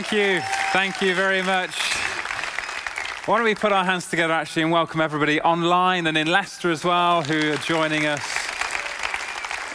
Thank 0.00 0.12
you. 0.12 0.40
Thank 0.72 1.02
you 1.02 1.12
very 1.12 1.42
much. 1.42 1.76
Why 3.26 3.36
don't 3.36 3.44
we 3.44 3.56
put 3.56 3.72
our 3.72 3.84
hands 3.84 4.08
together 4.08 4.32
actually 4.32 4.62
and 4.62 4.70
welcome 4.70 5.00
everybody 5.00 5.40
online 5.40 6.06
and 6.06 6.16
in 6.16 6.28
Leicester 6.28 6.70
as 6.70 6.84
well 6.84 7.22
who 7.22 7.50
are 7.50 7.56
joining 7.56 8.06
us. 8.06 8.22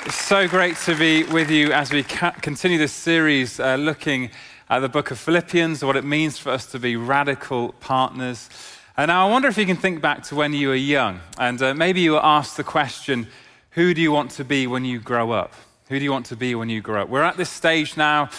It's 0.05 0.15
so 0.15 0.47
great 0.47 0.77
to 0.85 0.95
be 0.95 1.23
with 1.25 1.51
you 1.51 1.73
as 1.73 1.91
we 1.91 2.03
continue 2.03 2.77
this 2.77 2.93
series 2.93 3.59
uh, 3.59 3.75
looking 3.75 4.29
at 4.69 4.79
the 4.79 4.87
book 4.87 5.11
of 5.11 5.19
Philippians, 5.19 5.83
what 5.83 5.97
it 5.97 6.05
means 6.05 6.37
for 6.37 6.51
us 6.51 6.67
to 6.67 6.79
be 6.79 6.95
radical 6.95 7.73
partners. 7.81 8.49
And 8.95 9.09
now 9.09 9.27
I 9.27 9.29
wonder 9.29 9.49
if 9.49 9.57
you 9.57 9.65
can 9.65 9.75
think 9.75 10.01
back 10.01 10.23
to 10.27 10.35
when 10.35 10.53
you 10.53 10.69
were 10.69 10.75
young 10.75 11.19
and 11.37 11.61
uh, 11.61 11.73
maybe 11.73 11.99
you 11.99 12.13
were 12.13 12.25
asked 12.25 12.55
the 12.55 12.63
question, 12.63 13.27
who 13.71 13.93
do 13.93 13.99
you 13.99 14.13
want 14.13 14.31
to 14.31 14.45
be 14.45 14.67
when 14.67 14.85
you 14.85 14.99
grow 14.99 15.31
up? 15.31 15.53
Who 15.89 15.99
do 15.99 16.05
you 16.05 16.13
want 16.13 16.27
to 16.27 16.37
be 16.37 16.55
when 16.55 16.69
you 16.69 16.79
grow 16.79 17.01
up? 17.01 17.09
We're 17.09 17.23
at 17.23 17.35
this 17.35 17.49
stage 17.49 17.97
now 17.97 18.29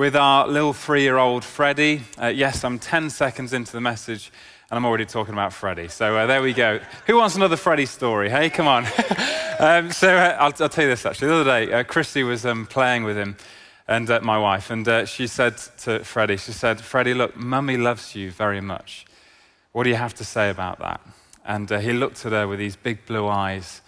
with 0.00 0.16
our 0.16 0.48
little 0.48 0.72
three 0.72 1.02
year 1.02 1.18
old 1.18 1.44
Freddie. 1.44 2.00
Uh, 2.18 2.28
yes, 2.28 2.64
I'm 2.64 2.78
10 2.78 3.10
seconds 3.10 3.52
into 3.52 3.72
the 3.72 3.82
message 3.82 4.32
and 4.70 4.78
I'm 4.78 4.86
already 4.86 5.04
talking 5.04 5.34
about 5.34 5.52
Freddie. 5.52 5.88
So 5.88 6.16
uh, 6.16 6.24
there 6.24 6.40
we 6.40 6.54
go. 6.54 6.80
Who 7.06 7.16
wants 7.16 7.36
another 7.36 7.58
Freddie 7.58 7.84
story? 7.84 8.30
Hey, 8.30 8.48
come 8.48 8.66
on. 8.66 8.86
um, 9.58 9.92
so 9.92 10.16
uh, 10.16 10.38
I'll, 10.40 10.54
I'll, 10.58 10.70
tell 10.70 10.84
you 10.84 10.88
this 10.88 11.04
actually. 11.04 11.28
The 11.28 11.34
other 11.34 11.44
day, 11.44 11.72
uh, 11.74 11.82
Christy 11.82 12.22
was 12.22 12.46
um, 12.46 12.64
playing 12.64 13.04
with 13.04 13.18
him 13.18 13.36
and 13.86 14.08
uh, 14.08 14.20
my 14.22 14.38
wife, 14.38 14.70
and 14.70 14.88
uh, 14.88 15.04
she 15.04 15.26
said 15.26 15.58
to 15.80 16.02
Freddie, 16.02 16.38
she 16.38 16.52
said, 16.52 16.80
Freddie, 16.80 17.12
look, 17.12 17.36
mummy 17.36 17.76
loves 17.76 18.14
you 18.14 18.30
very 18.30 18.62
much. 18.62 19.04
What 19.72 19.84
do 19.84 19.90
you 19.90 19.96
have 19.96 20.14
to 20.14 20.24
say 20.24 20.48
about 20.48 20.78
that? 20.78 21.02
And 21.44 21.68
he 21.68 21.92
looked 21.92 22.24
at 22.24 22.32
her 22.32 22.48
with 22.48 22.58
these 22.58 22.74
big 22.74 23.04
blue 23.04 23.28
eyes 23.28 23.82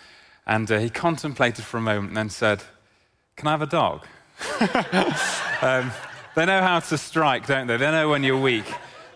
and 0.47 0.69
he 0.69 0.91
contemplated 0.91 1.65
for 1.65 1.79
a 1.79 1.81
moment 1.81 2.09
and 2.09 2.19
then 2.19 2.29
said, 2.29 2.65
Can 3.37 3.49
I 3.49 3.53
have 3.53 3.63
a 3.63 3.67
dog? 3.67 4.05
um, 5.63 5.91
they 6.35 6.47
know 6.47 6.63
how 6.63 6.81
to 6.81 6.99
strike, 6.99 7.47
don't 7.47 7.67
they? 7.67 7.77
They 7.77 7.91
know 7.91 8.09
when 8.09 8.23
you're 8.23 8.41
weak. 8.41 8.65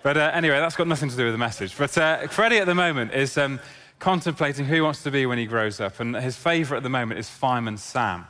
But 0.02 0.16
uh, 0.16 0.30
anyway, 0.32 0.60
that's 0.60 0.76
got 0.76 0.86
nothing 0.86 1.08
to 1.08 1.16
do 1.16 1.24
with 1.24 1.34
the 1.34 1.38
message. 1.38 1.76
But 1.76 1.96
uh, 1.98 2.28
Freddie 2.28 2.58
at 2.58 2.66
the 2.66 2.74
moment 2.74 3.12
is 3.12 3.36
um, 3.36 3.58
contemplating 3.98 4.66
who 4.66 4.74
he 4.74 4.80
wants 4.80 5.02
to 5.02 5.10
be 5.10 5.26
when 5.26 5.38
he 5.38 5.46
grows 5.46 5.80
up. 5.80 5.98
And 6.00 6.14
his 6.14 6.36
favourite 6.36 6.78
at 6.78 6.82
the 6.82 6.90
moment 6.90 7.18
is 7.18 7.28
Fireman 7.28 7.76
Sam. 7.76 8.26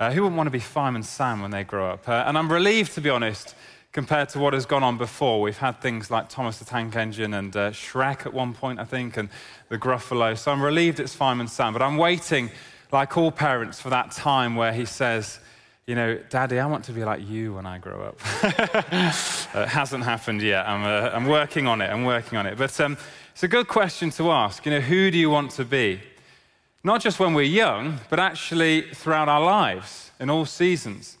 Uh, 0.00 0.12
who 0.12 0.22
wouldn't 0.22 0.36
want 0.36 0.46
to 0.46 0.52
be 0.52 0.60
Fireman 0.60 1.02
Sam 1.02 1.42
when 1.42 1.50
they 1.50 1.64
grow 1.64 1.90
up? 1.90 2.08
Uh, 2.08 2.24
and 2.26 2.38
I'm 2.38 2.50
relieved, 2.50 2.94
to 2.94 3.00
be 3.00 3.10
honest, 3.10 3.56
compared 3.92 4.28
to 4.30 4.38
what 4.38 4.52
has 4.54 4.64
gone 4.64 4.84
on 4.84 4.96
before. 4.96 5.40
We've 5.40 5.58
had 5.58 5.80
things 5.80 6.10
like 6.10 6.28
Thomas 6.28 6.58
the 6.58 6.64
Tank 6.64 6.94
Engine 6.94 7.34
and 7.34 7.54
uh, 7.56 7.70
Shrek 7.72 8.24
at 8.24 8.32
one 8.32 8.54
point, 8.54 8.78
I 8.78 8.84
think, 8.84 9.16
and 9.16 9.28
the 9.68 9.78
Gruffalo. 9.78 10.38
So 10.38 10.52
I'm 10.52 10.62
relieved 10.62 11.00
it's 11.00 11.14
Fireman 11.14 11.48
Sam. 11.48 11.72
But 11.72 11.82
I'm 11.82 11.96
waiting, 11.96 12.50
like 12.92 13.16
all 13.16 13.32
parents, 13.32 13.80
for 13.80 13.90
that 13.90 14.12
time 14.12 14.54
where 14.54 14.72
he 14.72 14.84
says, 14.84 15.40
you 15.88 15.94
know, 15.94 16.18
Daddy, 16.28 16.60
I 16.60 16.66
want 16.66 16.84
to 16.84 16.92
be 16.92 17.02
like 17.02 17.26
you 17.26 17.54
when 17.54 17.64
I 17.64 17.78
grow 17.78 18.02
up. 18.02 18.20
it 18.42 19.68
hasn't 19.68 20.04
happened 20.04 20.42
yet. 20.42 20.68
I'm, 20.68 20.84
uh, 20.84 21.08
I'm 21.14 21.24
working 21.24 21.66
on 21.66 21.80
it. 21.80 21.86
I'm 21.86 22.04
working 22.04 22.36
on 22.36 22.44
it. 22.44 22.58
But 22.58 22.78
um, 22.78 22.98
it's 23.32 23.42
a 23.42 23.48
good 23.48 23.68
question 23.68 24.10
to 24.10 24.30
ask. 24.30 24.66
You 24.66 24.72
know, 24.72 24.80
who 24.80 25.10
do 25.10 25.16
you 25.16 25.30
want 25.30 25.52
to 25.52 25.64
be? 25.64 26.02
Not 26.84 27.00
just 27.00 27.18
when 27.18 27.32
we're 27.32 27.40
young, 27.44 28.00
but 28.10 28.20
actually 28.20 28.82
throughout 28.92 29.30
our 29.30 29.42
lives, 29.42 30.10
in 30.20 30.28
all 30.28 30.44
seasons. 30.44 31.16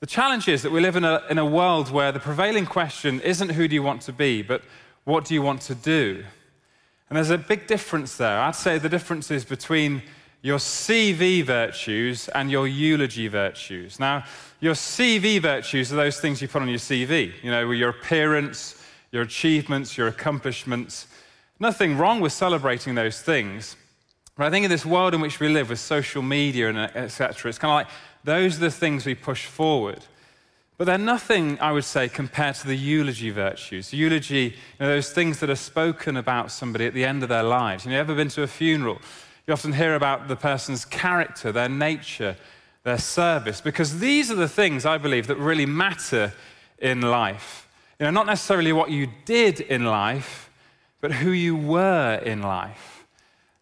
The 0.00 0.06
challenge 0.06 0.48
is 0.48 0.62
that 0.62 0.72
we 0.72 0.80
live 0.80 0.96
in 0.96 1.04
a, 1.04 1.22
in 1.30 1.38
a 1.38 1.46
world 1.46 1.92
where 1.92 2.10
the 2.10 2.18
prevailing 2.18 2.66
question 2.66 3.20
isn't 3.20 3.50
who 3.50 3.68
do 3.68 3.76
you 3.76 3.82
want 3.84 4.02
to 4.02 4.12
be, 4.12 4.42
but 4.42 4.62
what 5.04 5.24
do 5.24 5.34
you 5.34 5.42
want 5.42 5.60
to 5.62 5.74
do? 5.76 6.24
And 7.08 7.16
there's 7.16 7.30
a 7.30 7.38
big 7.38 7.68
difference 7.68 8.16
there. 8.16 8.40
I'd 8.40 8.56
say 8.56 8.76
the 8.76 8.88
difference 8.88 9.30
is 9.30 9.44
between 9.44 10.02
your 10.42 10.58
CV 10.58 11.44
virtues 11.44 12.28
and 12.28 12.50
your 12.50 12.66
eulogy 12.66 13.28
virtues. 13.28 14.00
Now, 14.00 14.24
your 14.60 14.74
CV 14.74 15.40
virtues 15.40 15.92
are 15.92 15.96
those 15.96 16.20
things 16.20 16.40
you 16.40 16.48
put 16.48 16.62
on 16.62 16.68
your 16.68 16.78
CV, 16.78 17.32
you 17.42 17.50
know, 17.50 17.70
your 17.70 17.90
appearance, 17.90 18.82
your 19.12 19.22
achievements, 19.22 19.98
your 19.98 20.08
accomplishments. 20.08 21.06
Nothing 21.58 21.98
wrong 21.98 22.20
with 22.20 22.32
celebrating 22.32 22.94
those 22.94 23.20
things. 23.20 23.76
But 24.36 24.46
I 24.46 24.50
think 24.50 24.64
in 24.64 24.70
this 24.70 24.86
world 24.86 25.12
in 25.12 25.20
which 25.20 25.40
we 25.40 25.48
live 25.48 25.68
with 25.68 25.78
social 25.78 26.22
media 26.22 26.70
and 26.70 26.78
etc., 26.78 27.50
it's 27.50 27.58
kind 27.58 27.70
of 27.70 27.74
like 27.74 27.88
those 28.24 28.56
are 28.56 28.60
the 28.60 28.70
things 28.70 29.04
we 29.04 29.14
push 29.14 29.46
forward. 29.46 30.00
But 30.78 30.86
they're 30.86 30.96
nothing, 30.96 31.60
I 31.60 31.72
would 31.72 31.84
say, 31.84 32.08
compared 32.08 32.54
to 32.56 32.66
the 32.66 32.74
eulogy 32.74 33.28
virtues. 33.28 33.92
Eulogy, 33.92 34.44
you 34.44 34.52
know, 34.80 34.88
those 34.88 35.12
things 35.12 35.38
that 35.40 35.50
are 35.50 35.56
spoken 35.56 36.16
about 36.16 36.50
somebody 36.50 36.86
at 36.86 36.94
the 36.94 37.04
end 37.04 37.22
of 37.22 37.28
their 37.28 37.42
lives. 37.42 37.84
You, 37.84 37.92
ever 37.92 38.14
been 38.14 38.28
to 38.28 38.42
a 38.42 38.46
funeral? 38.46 38.98
You 39.46 39.52
often 39.52 39.72
hear 39.72 39.94
about 39.94 40.28
the 40.28 40.36
person's 40.36 40.84
character, 40.84 41.52
their 41.52 41.68
nature, 41.68 42.36
their 42.84 42.98
service, 42.98 43.60
because 43.60 43.98
these 43.98 44.30
are 44.30 44.36
the 44.36 44.48
things 44.48 44.86
I 44.86 44.98
believe 44.98 45.26
that 45.26 45.36
really 45.36 45.66
matter 45.66 46.32
in 46.78 47.02
life. 47.02 47.68
You 47.98 48.04
know, 48.04 48.10
not 48.10 48.26
necessarily 48.26 48.72
what 48.72 48.90
you 48.90 49.08
did 49.24 49.60
in 49.60 49.84
life, 49.84 50.50
but 51.00 51.12
who 51.12 51.30
you 51.30 51.56
were 51.56 52.20
in 52.24 52.42
life. 52.42 53.04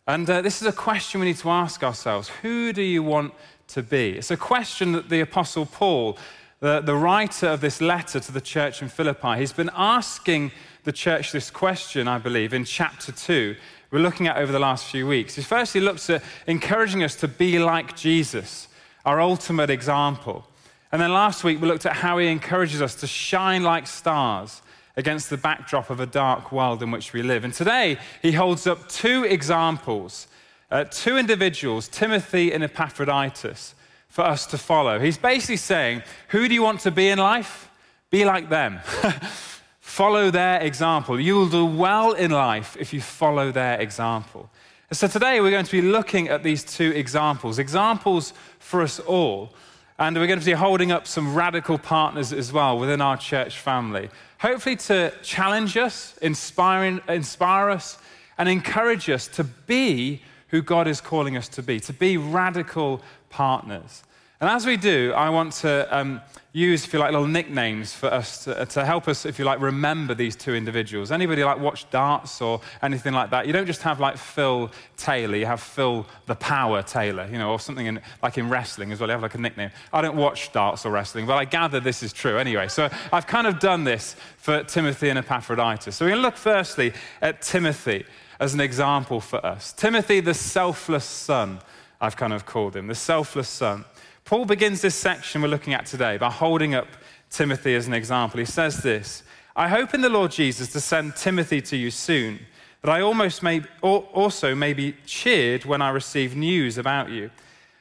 And 0.06 0.28
uh, 0.28 0.40
this 0.40 0.62
is 0.62 0.68
a 0.68 0.72
question 0.72 1.20
we 1.20 1.26
need 1.26 1.36
to 1.38 1.50
ask 1.50 1.82
ourselves 1.82 2.28
Who 2.42 2.72
do 2.72 2.82
you 2.82 3.02
want 3.02 3.34
to 3.68 3.82
be? 3.82 4.12
It's 4.12 4.30
a 4.30 4.36
question 4.36 4.92
that 4.92 5.08
the 5.08 5.20
Apostle 5.20 5.66
Paul, 5.66 6.16
the, 6.60 6.80
the 6.80 6.94
writer 6.94 7.48
of 7.48 7.60
this 7.60 7.80
letter 7.80 8.18
to 8.18 8.32
the 8.32 8.40
church 8.40 8.80
in 8.80 8.88
Philippi, 8.88 9.36
he's 9.36 9.52
been 9.52 9.70
asking 9.74 10.50
the 10.88 10.92
church 10.92 11.32
this 11.32 11.50
question, 11.50 12.08
I 12.08 12.16
believe, 12.16 12.54
in 12.54 12.64
chapter 12.64 13.12
2 13.12 13.54
we're 13.90 13.98
looking 13.98 14.26
at 14.26 14.38
over 14.38 14.50
the 14.50 14.58
last 14.58 14.86
few 14.86 15.06
weeks. 15.06 15.34
He 15.34 15.42
firstly 15.42 15.82
looks 15.82 16.08
at 16.08 16.22
encouraging 16.46 17.02
us 17.02 17.14
to 17.16 17.28
be 17.28 17.58
like 17.58 17.94
Jesus, 17.94 18.68
our 19.04 19.20
ultimate 19.20 19.68
example. 19.68 20.46
And 20.90 21.00
then 21.02 21.12
last 21.12 21.44
week, 21.44 21.60
we 21.60 21.68
looked 21.68 21.84
at 21.84 21.92
how 21.92 22.16
he 22.16 22.28
encourages 22.28 22.80
us 22.80 22.94
to 22.96 23.06
shine 23.06 23.62
like 23.62 23.86
stars 23.86 24.62
against 24.96 25.28
the 25.28 25.36
backdrop 25.36 25.90
of 25.90 26.00
a 26.00 26.06
dark 26.06 26.52
world 26.52 26.82
in 26.82 26.90
which 26.90 27.12
we 27.12 27.22
live. 27.22 27.44
And 27.44 27.52
today, 27.52 27.98
he 28.22 28.32
holds 28.32 28.66
up 28.66 28.88
two 28.88 29.24
examples, 29.24 30.26
uh, 30.70 30.84
two 30.84 31.18
individuals, 31.18 31.88
Timothy 31.88 32.50
and 32.50 32.64
Epaphroditus, 32.64 33.74
for 34.08 34.22
us 34.22 34.46
to 34.46 34.56
follow. 34.56 34.98
He's 34.98 35.18
basically 35.18 35.58
saying, 35.58 36.02
Who 36.28 36.48
do 36.48 36.54
you 36.54 36.62
want 36.62 36.80
to 36.80 36.90
be 36.90 37.08
in 37.08 37.18
life? 37.18 37.70
Be 38.10 38.24
like 38.24 38.48
them. 38.48 38.80
Follow 39.98 40.30
their 40.30 40.60
example. 40.60 41.18
You 41.18 41.34
will 41.34 41.48
do 41.48 41.66
well 41.66 42.12
in 42.12 42.30
life 42.30 42.76
if 42.78 42.92
you 42.92 43.00
follow 43.00 43.50
their 43.50 43.80
example. 43.80 44.48
So 44.92 45.08
today 45.08 45.40
we're 45.40 45.50
going 45.50 45.64
to 45.64 45.72
be 45.72 45.82
looking 45.82 46.28
at 46.28 46.44
these 46.44 46.62
two 46.62 46.92
examples, 46.92 47.58
examples 47.58 48.32
for 48.60 48.82
us 48.82 49.00
all. 49.00 49.52
And 49.98 50.16
we're 50.16 50.28
going 50.28 50.38
to 50.38 50.46
be 50.46 50.52
holding 50.52 50.92
up 50.92 51.08
some 51.08 51.34
radical 51.34 51.78
partners 51.78 52.32
as 52.32 52.52
well 52.52 52.78
within 52.78 53.00
our 53.00 53.16
church 53.16 53.58
family. 53.58 54.08
Hopefully, 54.38 54.76
to 54.76 55.12
challenge 55.24 55.76
us, 55.76 56.16
inspire, 56.18 57.00
inspire 57.08 57.68
us, 57.68 57.98
and 58.38 58.48
encourage 58.48 59.10
us 59.10 59.26
to 59.26 59.42
be 59.42 60.22
who 60.50 60.62
God 60.62 60.86
is 60.86 61.00
calling 61.00 61.36
us 61.36 61.48
to 61.48 61.60
be, 61.60 61.80
to 61.80 61.92
be 61.92 62.16
radical 62.16 63.02
partners. 63.30 64.04
And 64.40 64.48
as 64.48 64.64
we 64.64 64.76
do, 64.76 65.12
I 65.16 65.30
want 65.30 65.52
to 65.54 65.96
um, 65.96 66.20
use, 66.52 66.84
if 66.84 66.92
you 66.92 67.00
like, 67.00 67.10
little 67.10 67.26
nicknames 67.26 67.92
for 67.92 68.06
us 68.06 68.44
to, 68.44 68.66
to, 68.66 68.84
help 68.84 69.08
us, 69.08 69.26
if 69.26 69.36
you 69.36 69.44
like, 69.44 69.60
remember 69.60 70.14
these 70.14 70.36
two 70.36 70.54
individuals. 70.54 71.10
Anybody 71.10 71.42
like 71.42 71.58
watch 71.58 71.90
darts 71.90 72.40
or 72.40 72.60
anything 72.80 73.12
like 73.12 73.30
that? 73.30 73.48
You 73.48 73.52
don't 73.52 73.66
just 73.66 73.82
have 73.82 73.98
like 73.98 74.16
Phil 74.16 74.70
Taylor, 74.96 75.36
you 75.36 75.46
have 75.46 75.60
Phil 75.60 76.06
the 76.26 76.36
Power 76.36 76.84
Taylor, 76.84 77.28
you 77.30 77.36
know, 77.36 77.50
or 77.50 77.58
something 77.58 77.86
in, 77.86 78.00
like 78.22 78.38
in 78.38 78.48
wrestling 78.48 78.92
as 78.92 79.00
well. 79.00 79.08
You 79.08 79.14
have 79.14 79.22
like 79.22 79.34
a 79.34 79.38
nickname. 79.38 79.70
I 79.92 80.02
don't 80.02 80.16
watch 80.16 80.52
darts 80.52 80.86
or 80.86 80.92
wrestling, 80.92 81.26
but 81.26 81.36
I 81.36 81.44
gather 81.44 81.80
this 81.80 82.04
is 82.04 82.12
true 82.12 82.38
anyway. 82.38 82.68
So 82.68 82.88
I've 83.12 83.26
kind 83.26 83.48
of 83.48 83.58
done 83.58 83.82
this 83.82 84.14
for 84.36 84.62
Timothy 84.62 85.08
and 85.08 85.18
Epaphroditus. 85.18 85.96
So 85.96 86.04
we're 86.04 86.10
going 86.10 86.22
to 86.22 86.26
look 86.26 86.36
firstly 86.36 86.92
at 87.20 87.42
Timothy 87.42 88.04
as 88.38 88.54
an 88.54 88.60
example 88.60 89.20
for 89.20 89.44
us. 89.44 89.72
Timothy, 89.72 90.20
the 90.20 90.34
selfless 90.34 91.04
son, 91.04 91.58
I've 92.00 92.16
kind 92.16 92.32
of 92.32 92.46
called 92.46 92.76
him, 92.76 92.86
the 92.86 92.94
selfless 92.94 93.48
son. 93.48 93.84
Paul 94.28 94.44
begins 94.44 94.82
this 94.82 94.94
section 94.94 95.40
we're 95.40 95.48
looking 95.48 95.72
at 95.72 95.86
today 95.86 96.18
by 96.18 96.30
holding 96.30 96.74
up 96.74 96.86
Timothy 97.30 97.74
as 97.74 97.86
an 97.86 97.94
example. 97.94 98.38
He 98.38 98.44
says 98.44 98.82
this 98.82 99.22
I 99.56 99.68
hope 99.68 99.94
in 99.94 100.02
the 100.02 100.10
Lord 100.10 100.32
Jesus 100.32 100.70
to 100.72 100.80
send 100.80 101.16
Timothy 101.16 101.62
to 101.62 101.78
you 101.78 101.90
soon, 101.90 102.40
that 102.82 102.90
I 102.90 103.00
almost 103.00 103.42
may, 103.42 103.62
also 103.80 104.54
may 104.54 104.74
be 104.74 104.94
cheered 105.06 105.64
when 105.64 105.80
I 105.80 105.88
receive 105.88 106.36
news 106.36 106.76
about 106.76 107.08
you. 107.08 107.30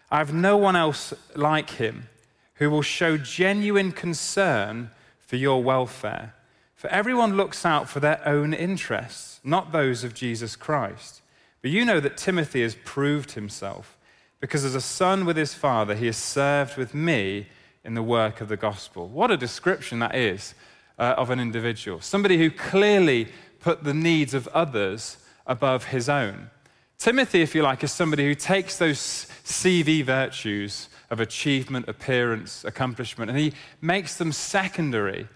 I 0.09 0.19
have 0.19 0.33
no 0.33 0.55
one 0.55 0.77
else 0.77 1.13
like 1.35 1.71
him 1.71 2.07
who 2.53 2.69
will 2.69 2.81
show 2.81 3.17
genuine 3.17 3.91
concern 3.91 4.91
for 5.19 5.35
your 5.35 5.61
welfare. 5.61 6.33
For 6.75 6.89
everyone 6.91 7.35
looks 7.35 7.65
out 7.65 7.89
for 7.89 7.99
their 7.99 8.25
own 8.25 8.53
interests, 8.53 9.41
not 9.43 9.73
those 9.73 10.05
of 10.05 10.13
Jesus 10.13 10.55
Christ. 10.55 11.21
But 11.61 11.71
you 11.71 11.83
know 11.83 11.99
that 11.99 12.15
Timothy 12.15 12.61
has 12.61 12.77
proved 12.85 13.31
himself 13.31 13.96
because 14.39 14.63
as 14.63 14.75
a 14.75 14.81
son 14.81 15.25
with 15.25 15.37
his 15.37 15.53
father, 15.53 15.95
he 15.95 16.05
has 16.05 16.17
served 16.17 16.77
with 16.77 16.93
me 16.93 17.47
in 17.83 17.93
the 17.93 18.03
work 18.03 18.41
of 18.41 18.49
the 18.49 18.57
gospel. 18.57 19.07
What 19.07 19.31
a 19.31 19.37
description 19.37 19.99
that 19.99 20.15
is 20.15 20.53
uh, 20.99 21.15
of 21.17 21.29
an 21.29 21.39
individual. 21.39 22.01
Somebody 22.01 22.37
who 22.37 22.51
clearly 22.51 23.27
put 23.59 23.83
the 23.83 23.93
needs 23.93 24.33
of 24.33 24.47
others 24.49 25.17
above 25.45 25.85
his 25.85 26.09
own. 26.09 26.49
Timothy, 26.97 27.41
if 27.41 27.53
you 27.53 27.61
like, 27.61 27.83
is 27.83 27.91
somebody 27.91 28.25
who 28.25 28.35
takes 28.35 28.77
those 28.77 29.27
CV 29.43 30.03
virtues 30.03 30.89
of 31.09 31.19
achievement, 31.19 31.87
appearance, 31.87 32.65
accomplishment, 32.65 33.29
and 33.29 33.39
he 33.39 33.53
makes 33.81 34.17
them 34.17 34.31
secondary 34.31 35.27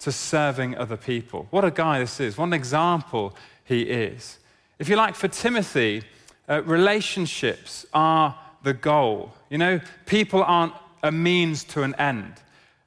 to 0.00 0.10
serving 0.10 0.76
other 0.76 0.96
people. 0.96 1.46
What 1.50 1.64
a 1.64 1.70
guy 1.70 2.00
this 2.00 2.18
is. 2.18 2.36
What 2.36 2.46
an 2.46 2.54
example 2.54 3.36
he 3.64 3.82
is. 3.82 4.38
If 4.78 4.88
you 4.88 4.96
like, 4.96 5.14
for 5.14 5.28
Timothy, 5.28 6.02
uh, 6.48 6.62
relationships 6.64 7.86
are 7.94 8.36
the 8.62 8.72
goal. 8.72 9.32
You 9.50 9.58
know, 9.58 9.80
people 10.06 10.42
aren't 10.42 10.74
a 11.02 11.12
means 11.12 11.64
to 11.64 11.82
an 11.82 11.94
end. 11.96 12.34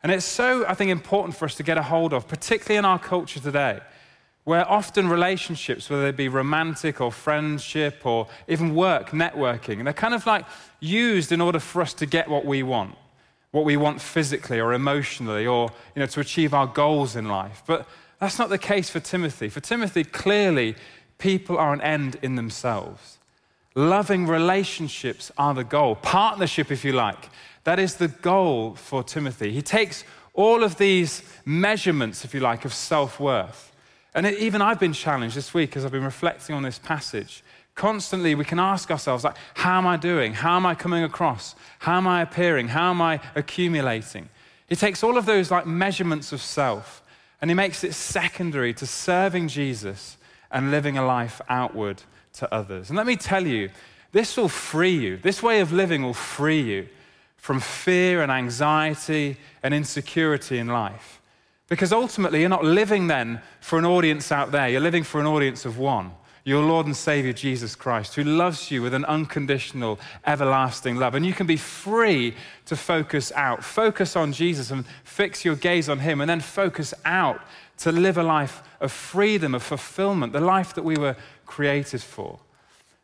And 0.04 0.12
it's 0.12 0.26
so, 0.26 0.66
I 0.68 0.76
think, 0.76 0.92
important 0.92 1.36
for 1.36 1.46
us 1.46 1.56
to 1.56 1.64
get 1.64 1.78
a 1.78 1.84
hold 1.84 2.14
of, 2.14 2.28
particularly 2.28 2.78
in 2.78 2.86
our 2.86 3.00
culture 3.00 3.40
today, 3.40 3.80
where 4.44 4.70
often 4.70 5.10
relationships, 5.10 5.90
whether 5.90 6.04
they 6.04 6.12
be 6.12 6.28
romantic 6.28 7.02
or 7.02 7.12
friendship 7.12 8.06
or 8.06 8.28
even 8.48 8.76
work, 8.76 9.10
networking, 9.10 9.84
they're 9.84 9.94
kind 9.94 10.14
of 10.14 10.26
like 10.28 10.46
used 10.80 11.32
in 11.32 11.42
order 11.42 11.60
for 11.60 11.82
us 11.82 11.94
to 11.96 12.06
get 12.06 12.30
what 12.30 12.46
we 12.46 12.62
want, 12.62 12.96
what 13.50 13.66
we 13.66 13.76
want 13.76 14.00
physically 14.00 14.60
or 14.60 14.74
emotionally, 14.74 15.48
or 15.48 15.72
you 15.96 16.00
know, 16.00 16.06
to 16.06 16.20
achieve 16.20 16.54
our 16.54 16.68
goals 16.68 17.16
in 17.16 17.28
life. 17.28 17.64
But 17.66 17.88
that's 18.20 18.38
not 18.38 18.50
the 18.50 18.60
case 18.60 18.90
for 18.92 19.00
Timothy. 19.00 19.50
For 19.50 19.60
Timothy, 19.60 20.04
clearly, 20.04 20.76
people 21.18 21.58
are 21.58 21.74
an 21.74 21.82
end 21.82 22.18
in 22.22 22.36
themselves. 22.36 23.15
Loving 23.76 24.26
relationships 24.26 25.32
are 25.38 25.54
the 25.54 25.64
goal. 25.64 25.96
Partnership, 25.96 26.72
if 26.72 26.86
you 26.86 26.94
like, 26.94 27.30
that 27.66 27.78
is 27.78 27.96
the 27.96 28.08
goal 28.08 28.76
for 28.76 29.04
Timothy. 29.04 29.52
He 29.52 29.62
takes 29.62 30.06
all 30.34 30.64
of 30.64 30.78
these 30.78 31.24
measurements, 31.46 32.24
if 32.24 32.34
you 32.34 32.40
like, 32.40 32.64
of 32.64 32.74
self 32.74 33.20
worth. 33.20 33.74
And 34.14 34.26
it, 34.26 34.40
even 34.40 34.62
I've 34.62 34.80
been 34.80 34.94
challenged 34.94 35.36
this 35.36 35.54
week 35.54 35.76
as 35.76 35.84
I've 35.84 35.92
been 35.92 36.06
reflecting 36.06 36.56
on 36.56 36.64
this 36.64 36.80
passage. 36.80 37.44
Constantly, 37.76 38.34
we 38.36 38.46
can 38.46 38.60
ask 38.60 38.90
ourselves, 38.90 39.26
like, 39.26 39.36
how 39.54 39.78
am 39.78 39.86
I 39.86 39.98
doing? 39.98 40.34
How 40.34 40.56
am 40.56 40.66
I 40.66 40.74
coming 40.74 41.04
across? 41.04 41.56
How 41.80 41.98
am 41.98 42.08
I 42.08 42.22
appearing? 42.22 42.70
How 42.70 42.92
am 42.92 43.02
I 43.02 43.20
accumulating? 43.36 44.30
He 44.68 44.76
takes 44.76 45.04
all 45.04 45.18
of 45.18 45.26
those 45.26 45.52
like 45.52 45.68
measurements 45.68 46.32
of 46.32 46.42
self 46.42 47.04
and 47.42 47.52
he 47.52 47.56
makes 47.56 47.84
it 47.84 47.94
secondary 47.94 48.74
to 48.76 48.88
serving 48.88 49.50
Jesus 49.50 50.18
and 50.56 50.72
living 50.72 50.98
a 50.98 51.06
life 51.06 51.42
outward 51.50 52.02
to 52.32 52.52
others. 52.52 52.90
And 52.90 52.96
let 52.96 53.06
me 53.06 53.18
tell 53.18 53.46
you, 53.46 53.70
this 54.14 54.38
will 54.38 54.48
free 54.48 54.98
you. 54.98 55.18
This 55.18 55.44
way 55.44 55.60
of 55.60 55.74
living 55.74 56.02
will 56.02 56.14
free 56.14 56.62
you 56.62 56.88
from 57.36 57.60
fear 57.60 58.24
and 58.24 58.32
anxiety 58.32 59.36
and 59.62 59.74
insecurity 59.74 60.58
in 60.58 60.68
life. 60.68 61.22
Because 61.68 61.92
ultimately, 61.92 62.40
you're 62.40 62.50
not 62.50 62.64
living 62.64 63.08
then 63.08 63.42
for 63.60 63.78
an 63.78 63.86
audience 63.86 64.32
out 64.32 64.54
there, 64.54 64.70
you're 64.70 64.80
living 64.80 65.04
for 65.04 65.20
an 65.20 65.28
audience 65.28 65.66
of 65.66 65.78
one 65.78 66.12
your 66.46 66.64
Lord 66.64 66.86
and 66.86 66.96
Savior 66.96 67.34
Jesus 67.34 67.76
Christ, 67.76 68.14
who 68.14 68.24
loves 68.24 68.70
you 68.70 68.84
with 68.84 68.94
an 68.94 69.04
unconditional, 69.06 70.00
everlasting 70.28 70.96
love. 70.96 71.16
And 71.16 71.26
you 71.26 71.34
can 71.34 71.48
be 71.48 71.58
free 71.58 72.36
to 72.68 72.76
focus 72.76 73.32
out. 73.36 73.64
Focus 73.64 74.16
on 74.16 74.32
Jesus 74.32 74.70
and 74.70 74.86
fix 75.04 75.44
your 75.44 75.56
gaze 75.56 75.90
on 75.90 75.98
Him, 75.98 76.22
and 76.22 76.30
then 76.30 76.40
focus 76.40 76.94
out 77.04 77.42
to 77.78 77.92
live 77.92 78.18
a 78.18 78.24
life 78.24 78.64
of 78.80 78.92
freedom, 78.92 79.56
of 79.56 79.64
fulfillment, 79.64 80.34
the 80.34 80.40
life 80.40 80.74
that 80.76 80.84
we 80.84 80.96
were 80.98 81.16
created 81.46 82.02
for. 82.02 82.40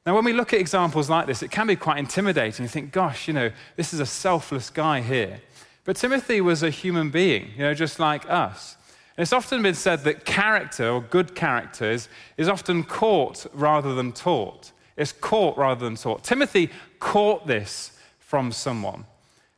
Now, 0.05 0.15
when 0.15 0.25
we 0.25 0.33
look 0.33 0.53
at 0.53 0.59
examples 0.59 1.09
like 1.09 1.27
this, 1.27 1.43
it 1.43 1.51
can 1.51 1.67
be 1.67 1.75
quite 1.75 1.99
intimidating. 1.99 2.63
You 2.63 2.69
think, 2.69 2.91
gosh, 2.91 3.27
you 3.27 3.33
know, 3.33 3.51
this 3.75 3.93
is 3.93 3.99
a 3.99 4.05
selfless 4.05 4.69
guy 4.69 5.01
here. 5.01 5.41
But 5.83 5.95
Timothy 5.95 6.41
was 6.41 6.63
a 6.63 6.69
human 6.69 7.09
being, 7.11 7.51
you 7.55 7.63
know, 7.63 7.73
just 7.73 7.99
like 7.99 8.29
us. 8.29 8.77
And 9.17 9.23
it's 9.23 9.33
often 9.33 9.61
been 9.61 9.75
said 9.75 10.03
that 10.05 10.25
character, 10.25 10.89
or 10.89 11.01
good 11.01 11.35
character, 11.35 11.91
is, 11.91 12.07
is 12.37 12.47
often 12.47 12.83
caught 12.83 13.45
rather 13.53 13.93
than 13.93 14.11
taught. 14.11 14.71
It's 14.97 15.11
caught 15.11 15.57
rather 15.57 15.85
than 15.85 15.95
taught. 15.95 16.23
Timothy 16.23 16.69
caught 16.99 17.45
this 17.45 17.97
from 18.19 18.51
someone. 18.51 19.05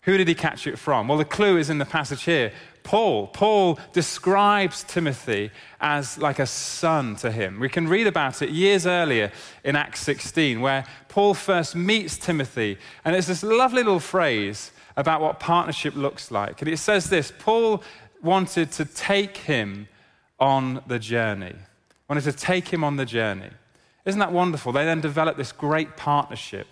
Who 0.04 0.18
did 0.18 0.27
he 0.27 0.36
catch 0.36 0.68
it 0.68 0.77
from? 0.77 1.07
Well, 1.07 1.18
the 1.18 1.25
clue 1.25 1.57
is 1.57 1.69
in 1.69 1.77
the 1.77 1.86
passage 1.86 2.24
here. 2.24 2.51
Paul. 2.84 3.28
Paul 3.28 3.80
describes 3.94 4.84
Timothy 4.84 5.52
as 5.80 6.18
like 6.18 6.40
a 6.40 6.46
son 6.46 7.16
to 7.18 7.32
him. 7.32 7.60
We 7.60 7.70
can 7.70 7.88
read 7.88 8.08
about 8.08 8.42
it 8.42 8.50
years 8.50 8.86
earlier 8.86 9.32
in 9.64 9.76
Acts 9.76 10.02
16, 10.02 10.62
where 10.62 10.86
Paul 11.08 11.34
first 11.34 11.76
meets 11.76 12.18
Timothy. 12.18 12.78
And 13.06 13.16
it's 13.16 13.28
this 13.28 13.44
lovely 13.44 13.84
little 13.84 14.00
phrase 14.00 14.72
about 14.96 15.22
what 15.22 15.40
partnership 15.40 15.96
looks 15.96 16.30
like. 16.30 16.62
And 16.62 16.70
it 16.70 16.78
says 16.78 17.10
this 17.10 17.32
Paul 17.40 17.84
wanted 18.22 18.72
to 18.74 18.86
take 18.86 19.38
him 19.38 19.88
on 20.40 20.82
the 20.88 21.00
journey, 21.00 21.56
wanted 22.10 22.24
to 22.26 22.34
take 22.34 22.68
him 22.68 22.84
on 22.84 22.98
the 22.98 23.06
journey. 23.06 23.50
Isn't 24.06 24.20
that 24.20 24.34
wonderful? 24.34 24.72
They 24.72 24.86
then 24.86 25.02
developed 25.02 25.38
this 25.38 25.52
great 25.52 25.96
partnership. 25.96 26.68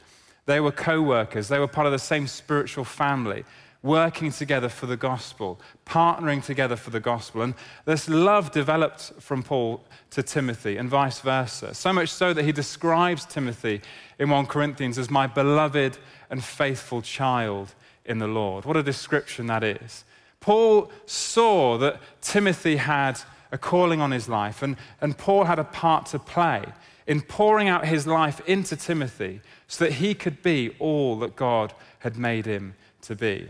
They 0.46 0.60
were 0.60 0.72
co 0.72 1.02
workers, 1.02 1.48
they 1.48 1.60
were 1.60 1.68
part 1.68 1.88
of 1.88 1.94
the 1.94 2.00
same 2.00 2.28
spiritual 2.28 2.84
family 2.84 3.46
working 3.84 4.32
together 4.32 4.70
for 4.70 4.86
the 4.86 4.98
gospel, 4.98 5.60
partnering 5.86 6.44
together 6.44 6.76
for 6.76 6.92
the 6.92 7.00
gospel. 7.00 7.42
And 7.42 7.56
this 7.86 8.08
love 8.08 8.52
developed 8.52 9.14
from 9.20 9.42
Paul 9.42 9.84
to 10.12 10.22
Timothy 10.22 10.78
and 10.78 10.90
vice 10.90 11.20
versa. 11.20 11.74
So 11.74 11.92
much 11.92 12.10
so 12.10 12.34
that 12.34 12.46
he 12.46 12.52
describes 12.52 13.26
Timothy 13.26 13.82
in 14.20 14.30
1 14.30 14.46
Corinthians 14.46 14.98
as 14.98 15.10
my 15.10 15.26
beloved 15.26 15.98
and 16.30 16.44
faithful 16.44 17.02
child 17.02 17.74
in 18.06 18.20
the 18.20 18.28
Lord. 18.28 18.66
What 18.66 18.78
a 18.78 18.84
description 18.84 19.48
that 19.48 19.64
is. 19.64 20.04
Paul 20.40 20.92
saw 21.06 21.78
that 21.80 22.00
Timothy 22.22 22.76
had 22.76 23.20
a 23.52 23.58
calling 23.58 24.00
on 24.00 24.12
his 24.12 24.30
life, 24.30 24.62
and, 24.62 24.78
and 25.02 25.18
Paul 25.18 25.44
had 25.44 25.60
a 25.60 25.64
part 25.64 26.06
to 26.08 26.20
play 26.20 26.64
in 27.08 27.22
pouring 27.22 27.68
out 27.68 27.86
his 27.86 28.08
life 28.08 28.42
into 28.48 28.76
Timothy 28.76 29.42
so 29.68 29.86
that 29.86 29.94
he 29.94 30.14
could 30.14 30.42
be 30.42 30.76
all 30.80 31.18
that 31.20 31.36
God 31.36 31.74
had 32.00 32.18
made 32.18 32.46
him 32.46 32.76
to 33.02 33.16
be. 33.16 33.50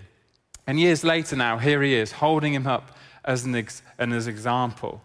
And 0.71 0.79
years 0.79 1.03
later 1.03 1.35
now, 1.35 1.57
here 1.57 1.83
he 1.83 1.94
is, 1.94 2.13
holding 2.13 2.53
him 2.53 2.65
up 2.65 2.95
as 3.25 3.44
an, 3.44 3.56
ex- 3.56 3.81
as 4.00 4.27
example. 4.27 5.01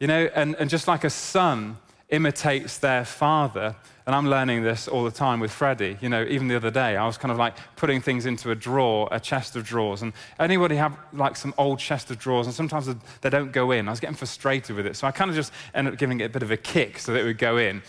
You 0.00 0.08
know, 0.08 0.28
and, 0.34 0.56
and 0.56 0.68
just 0.68 0.88
like 0.88 1.04
a 1.04 1.10
son 1.10 1.76
imitates 2.08 2.78
their 2.78 3.04
father, 3.04 3.76
and 4.04 4.16
I'm 4.16 4.28
learning 4.28 4.64
this 4.64 4.88
all 4.88 5.04
the 5.04 5.12
time 5.12 5.38
with 5.38 5.52
Freddie. 5.52 5.96
You 6.00 6.08
know, 6.08 6.24
even 6.24 6.48
the 6.48 6.56
other 6.56 6.72
day, 6.72 6.96
I 6.96 7.06
was 7.06 7.18
kind 7.18 7.30
of 7.30 7.38
like 7.38 7.54
putting 7.76 8.00
things 8.00 8.26
into 8.26 8.50
a 8.50 8.56
drawer, 8.56 9.08
a 9.12 9.20
chest 9.20 9.54
of 9.54 9.62
drawers. 9.62 10.02
And 10.02 10.12
anybody 10.40 10.74
have 10.74 10.98
like 11.12 11.36
some 11.36 11.54
old 11.56 11.78
chest 11.78 12.10
of 12.10 12.18
drawers, 12.18 12.48
and 12.48 12.54
sometimes 12.56 12.92
they 13.20 13.30
don't 13.30 13.52
go 13.52 13.70
in. 13.70 13.86
I 13.86 13.92
was 13.92 14.00
getting 14.00 14.16
frustrated 14.16 14.74
with 14.74 14.86
it. 14.86 14.96
So 14.96 15.06
I 15.06 15.12
kind 15.12 15.30
of 15.30 15.36
just 15.36 15.52
ended 15.72 15.94
up 15.94 16.00
giving 16.00 16.18
it 16.18 16.24
a 16.24 16.30
bit 16.30 16.42
of 16.42 16.50
a 16.50 16.56
kick 16.56 16.98
so 16.98 17.12
that 17.12 17.20
it 17.20 17.24
would 17.24 17.38
go 17.38 17.58
in. 17.58 17.80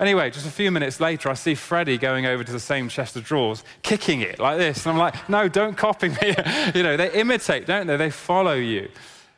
Anyway, 0.00 0.30
just 0.30 0.46
a 0.46 0.50
few 0.50 0.70
minutes 0.70 1.00
later, 1.00 1.28
I 1.28 1.34
see 1.34 1.54
Freddie 1.54 1.98
going 1.98 2.26
over 2.26 2.42
to 2.42 2.52
the 2.52 2.60
same 2.60 2.88
chest 2.88 3.16
of 3.16 3.24
drawers, 3.24 3.62
kicking 3.82 4.20
it 4.20 4.38
like 4.38 4.58
this. 4.58 4.84
And 4.86 4.92
I'm 4.92 4.98
like, 4.98 5.28
no, 5.28 5.48
don't 5.48 5.76
copy 5.76 6.08
me. 6.08 6.16
you 6.74 6.82
know, 6.82 6.96
they 6.96 7.12
imitate, 7.12 7.66
don't 7.66 7.86
they? 7.86 7.96
They 7.96 8.10
follow 8.10 8.54
you. 8.54 8.88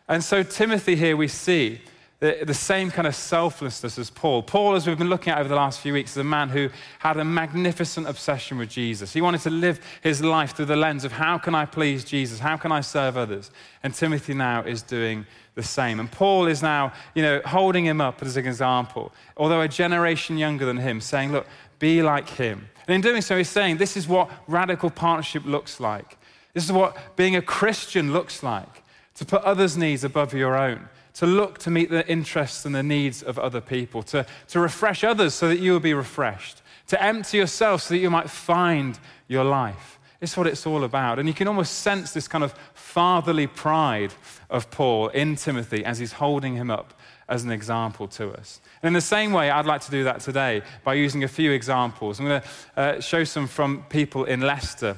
And 0.09 0.23
so, 0.23 0.43
Timothy 0.43 0.97
here 0.97 1.17
we 1.17 1.29
see 1.29 1.81
the, 2.19 2.39
the, 2.47 2.55
same 2.55 2.91
kind 2.91 3.07
of 3.07 3.15
selflessness 3.15 3.99
as 3.99 4.09
Paul. 4.09 4.43
Paul, 4.43 4.75
as 4.75 4.87
we've 4.87 4.97
been 4.97 5.11
looking 5.11 5.33
at 5.33 5.39
over 5.39 5.49
the 5.49 5.55
last 5.55 5.81
few 5.81 5.93
weeks, 5.93 6.13
is 6.13 6.17
a 6.17 6.25
man 6.25 6.49
who 6.49 6.71
had 6.99 7.19
a 7.19 7.25
magnificent 7.25 8.09
obsession 8.09 8.57
with 8.57 8.71
Jesus. 8.71 9.13
He 9.13 9.21
wanted 9.21 9.43
to 9.43 9.51
live 9.51 9.81
his 10.01 10.23
life 10.23 10.57
through 10.57 10.67
the 10.67 10.77
lens 10.77 11.05
of 11.05 11.13
how 11.13 11.37
can 11.37 11.55
I 11.55 11.67
please 11.67 12.05
Jesus? 12.05 12.39
How 12.39 12.57
can 12.57 12.73
I 12.73 12.81
serve 12.81 13.19
others? 13.19 13.51
And 13.83 13.93
Timothy 13.93 14.33
now 14.33 14.63
is 14.63 14.81
doing 14.81 15.27
the 15.57 15.63
same. 15.63 16.01
And 16.01 16.11
Paul 16.11 16.47
is 16.47 16.63
now, 16.63 16.93
you 17.15 17.23
know, 17.23 17.43
holding 17.45 17.85
him 17.85 18.01
up 18.01 18.23
as 18.23 18.37
an 18.39 18.47
example, 18.47 19.13
although 19.37 19.61
a 19.61 19.69
generation 19.69 20.39
younger 20.39 20.65
than 20.65 20.79
him, 20.79 21.03
saying, 21.03 21.33
look, 21.33 21.47
be 21.79 22.03
like 22.03 22.29
him. 22.31 22.69
And 22.87 22.95
in 22.95 23.01
doing 23.01 23.21
so, 23.21 23.37
he's 23.37 23.49
saying, 23.49 23.77
this 23.77 23.97
is 23.97 24.09
what 24.09 24.31
radical 24.47 24.91
partnership 24.91 25.45
looks 25.45 25.81
like. 25.81 26.17
This 26.55 26.65
is 26.65 26.73
what 26.73 26.97
being 27.17 27.37
a 27.37 27.43
Christian 27.43 28.13
looks 28.13 28.43
like 28.43 28.83
to 29.17 29.25
put 29.25 29.43
others' 29.43 29.77
needs 29.77 30.05
above 30.05 30.33
your 30.33 30.57
own, 30.57 30.89
to 31.17 31.27
look 31.27 31.59
to 31.59 31.71
meet 31.71 31.91
the 31.91 32.07
interests 32.09 32.65
and 32.67 32.75
the 32.75 32.83
needs 32.83 33.23
of 33.23 33.39
other 33.39 33.61
people, 33.61 34.03
to, 34.03 34.27
to 34.49 34.61
refresh 34.61 35.03
others 35.03 35.35
so 35.35 35.49
that 35.49 35.59
you 35.59 35.73
will 35.73 35.81
be 35.81 35.95
refreshed, 35.95 36.63
to 36.89 37.03
empty 37.03 37.39
yourself 37.39 37.83
so 37.83 37.95
that 37.95 38.01
you 38.01 38.11
might 38.11 38.29
find 38.29 38.99
your 39.27 39.45
life. 39.45 39.99
It's 40.21 40.37
what 40.37 40.47
it's 40.47 40.67
all 40.67 40.85
about. 40.85 41.19
And 41.19 41.29
you 41.29 41.35
can 41.35 41.49
almost 41.49 41.81
sense 41.81 42.13
this 42.13 42.29
kind 42.29 42.45
of 42.45 42.55
fatherly 42.75 43.47
pride 43.47 44.13
of 44.51 44.71
Paul 44.71 45.09
in 45.09 45.37
Timothy 45.37 45.85
as 45.85 45.99
he's 45.99 46.13
holding 46.13 46.55
him 46.55 46.71
up 46.71 46.95
as 47.29 47.45
an 47.45 47.51
example 47.51 48.09
to 48.09 48.31
us. 48.33 48.61
And 48.83 48.89
in 48.89 48.93
the 48.93 49.01
same 49.01 49.33
way, 49.33 49.51
I'd 49.51 49.67
like 49.67 49.81
to 49.83 49.91
do 49.91 50.05
that 50.05 50.21
today 50.21 50.63
by 50.85 50.95
using 50.95 51.25
a 51.25 51.29
few 51.29 51.51
examples. 51.51 52.21
I'm 52.21 52.27
going 52.27 52.41
to 52.41 52.49
uh, 52.81 53.01
show 53.01 53.25
some 53.25 53.47
from 53.47 53.85
people 53.89 54.25
in 54.25 54.43
Leicester. 54.43 54.97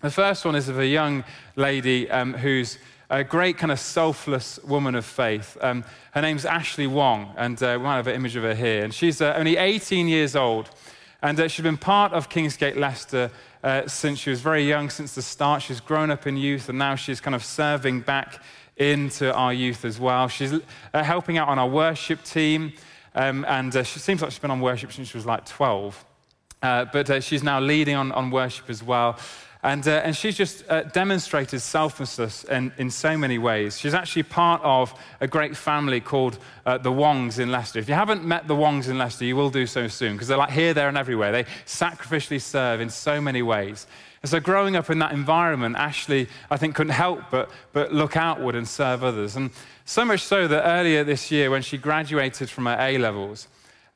The 0.00 0.10
first 0.10 0.44
one 0.44 0.54
is 0.54 0.68
of 0.68 0.78
a 0.78 0.86
young 0.86 1.24
lady 1.56 2.10
um, 2.10 2.34
who's 2.34 2.78
a 3.08 3.22
great 3.22 3.56
kind 3.56 3.70
of 3.70 3.78
selfless 3.78 4.58
woman 4.64 4.94
of 4.94 5.04
faith. 5.04 5.56
Um, 5.60 5.84
her 6.12 6.22
name's 6.22 6.44
Ashley 6.44 6.86
Wong, 6.86 7.32
and 7.36 7.60
uh, 7.62 7.76
we 7.78 7.84
might 7.84 7.96
have 7.96 8.06
an 8.08 8.14
image 8.14 8.36
of 8.36 8.42
her 8.42 8.54
here. 8.54 8.82
And 8.82 8.92
she's 8.92 9.20
uh, 9.20 9.34
only 9.36 9.56
18 9.56 10.08
years 10.08 10.34
old, 10.34 10.70
and 11.22 11.38
uh, 11.38 11.48
she's 11.48 11.62
been 11.62 11.76
part 11.76 12.12
of 12.12 12.28
Kingsgate 12.28 12.76
Leicester 12.76 13.30
uh, 13.62 13.86
since 13.86 14.18
she 14.18 14.30
was 14.30 14.40
very 14.40 14.68
young, 14.68 14.90
since 14.90 15.14
the 15.14 15.22
start. 15.22 15.62
She's 15.62 15.80
grown 15.80 16.10
up 16.10 16.26
in 16.26 16.36
youth, 16.36 16.68
and 16.68 16.78
now 16.78 16.96
she's 16.96 17.20
kind 17.20 17.34
of 17.34 17.44
serving 17.44 18.00
back 18.00 18.42
into 18.76 19.32
our 19.32 19.52
youth 19.52 19.84
as 19.84 20.00
well. 20.00 20.28
She's 20.28 20.52
uh, 20.52 21.02
helping 21.02 21.38
out 21.38 21.48
on 21.48 21.58
our 21.58 21.68
worship 21.68 22.24
team, 22.24 22.72
um, 23.14 23.44
and 23.48 23.74
uh, 23.74 23.84
she 23.84 24.00
seems 24.00 24.20
like 24.20 24.32
she's 24.32 24.40
been 24.40 24.50
on 24.50 24.60
worship 24.60 24.92
since 24.92 25.08
she 25.08 25.16
was 25.16 25.26
like 25.26 25.46
12. 25.46 26.04
but 26.60 27.22
she's 27.22 27.44
now 27.44 27.60
leading 27.60 27.94
on, 27.94 28.10
on 28.12 28.30
worship 28.30 28.68
as 28.68 28.82
well. 28.82 29.16
And, 29.62 29.86
uh, 29.88 30.02
and 30.04 30.14
she's 30.14 30.36
just 30.36 30.64
uh, 30.68 30.82
demonstrated 30.84 31.60
selflessness 31.60 32.44
in, 32.44 32.72
in 32.78 32.90
so 32.90 33.16
many 33.16 33.38
ways. 33.38 33.78
She's 33.78 33.94
actually 33.94 34.24
part 34.24 34.60
of 34.62 34.94
a 35.20 35.26
great 35.26 35.56
family 35.56 36.00
called 36.00 36.38
uh, 36.64 36.78
the 36.78 36.92
Wongs 36.92 37.38
in 37.38 37.50
Leicester. 37.50 37.78
If 37.78 37.88
you 37.88 37.94
haven't 37.94 38.24
met 38.24 38.46
the 38.46 38.54
Wongs 38.54 38.88
in 38.88 38.98
Leicester, 38.98 39.24
you 39.24 39.34
will 39.34 39.50
do 39.50 39.66
so 39.66 39.88
soon 39.88 40.12
because 40.12 40.28
they're 40.28 40.36
like 40.36 40.50
here, 40.50 40.74
there, 40.74 40.88
and 40.88 40.96
everywhere. 40.96 41.32
They 41.32 41.44
sacrificially 41.64 42.40
serve 42.40 42.80
in 42.80 42.90
so 42.90 43.20
many 43.20 43.42
ways. 43.42 43.86
And 44.22 44.30
so, 44.30 44.40
growing 44.40 44.76
up 44.76 44.90
in 44.90 44.98
that 45.00 45.12
environment, 45.12 45.76
Ashley, 45.76 46.28
I 46.50 46.56
think, 46.56 46.74
couldn't 46.74 46.92
help 46.92 47.22
but, 47.30 47.50
but 47.72 47.92
look 47.92 48.16
outward 48.16 48.54
and 48.54 48.66
serve 48.66 49.04
others. 49.04 49.36
And 49.36 49.50
so 49.84 50.04
much 50.04 50.22
so 50.22 50.48
that 50.48 50.66
earlier 50.66 51.04
this 51.04 51.30
year, 51.30 51.50
when 51.50 51.62
she 51.62 51.78
graduated 51.78 52.50
from 52.50 52.66
her 52.66 52.76
A 52.78 52.98
levels, 52.98 53.46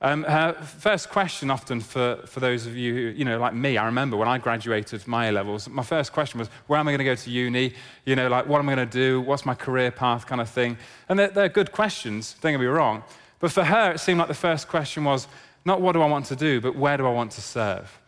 um, 0.03 0.23
her 0.23 0.55
first 0.55 1.11
question, 1.11 1.51
often 1.51 1.81
for, 1.81 2.21
for 2.27 2.41
those 2.41 2.67
of 2.67 2.75
you 2.75 2.95
who, 2.95 3.01
you 3.01 3.25
know, 3.25 3.39
like 3.39 3.53
me, 3.53 3.77
I 3.77 3.85
remember 3.85 4.17
when 4.17 4.29
I 4.29 4.39
graduated 4.39 5.07
my 5.07 5.27
A 5.27 5.33
levels, 5.33 5.69
my 5.69 5.83
first 5.83 6.13
question 6.13 6.41
was, 6.41 6.49
where 6.69 6.81
am 6.81 6.89
I 6.89 6.93
going 6.93 6.99
to 7.01 7.05
go 7.05 7.15
to 7.15 7.31
uni? 7.31 7.75
You 8.07 8.17
know, 8.17 8.29
like, 8.29 8.47
what 8.47 8.61
am 8.61 8.69
I 8.71 8.75
going 8.75 8.89
to 8.89 8.93
do? 8.93 9.21
What's 9.21 9.45
my 9.45 9.55
career 9.55 9.91
path 9.91 10.27
kind 10.27 10.41
of 10.41 10.49
thing? 10.49 10.79
And 11.09 11.19
they're, 11.19 11.29
they're 11.29 11.49
good 11.51 11.73
questions, 11.73 12.35
don't 12.41 12.53
get 12.53 12.61
me 12.61 12.67
wrong. 12.67 13.03
But 13.41 13.53
for 13.53 13.65
her, 13.65 13.93
it 13.93 13.99
seemed 14.01 14.19
like 14.19 14.29
the 14.29 14.35
first 14.35 14.69
question 14.69 15.05
was, 15.05 15.29
not 15.67 15.83
what 15.83 15.93
do 15.93 16.01
I 16.01 16.07
want 16.07 16.27
to 16.27 16.37
do, 16.37 16.63
but 16.63 16.77
where 16.77 16.97
do 16.97 17.07
I 17.07 17.13
want 17.13 17.33
to 17.33 17.43
serve? 17.43 18.01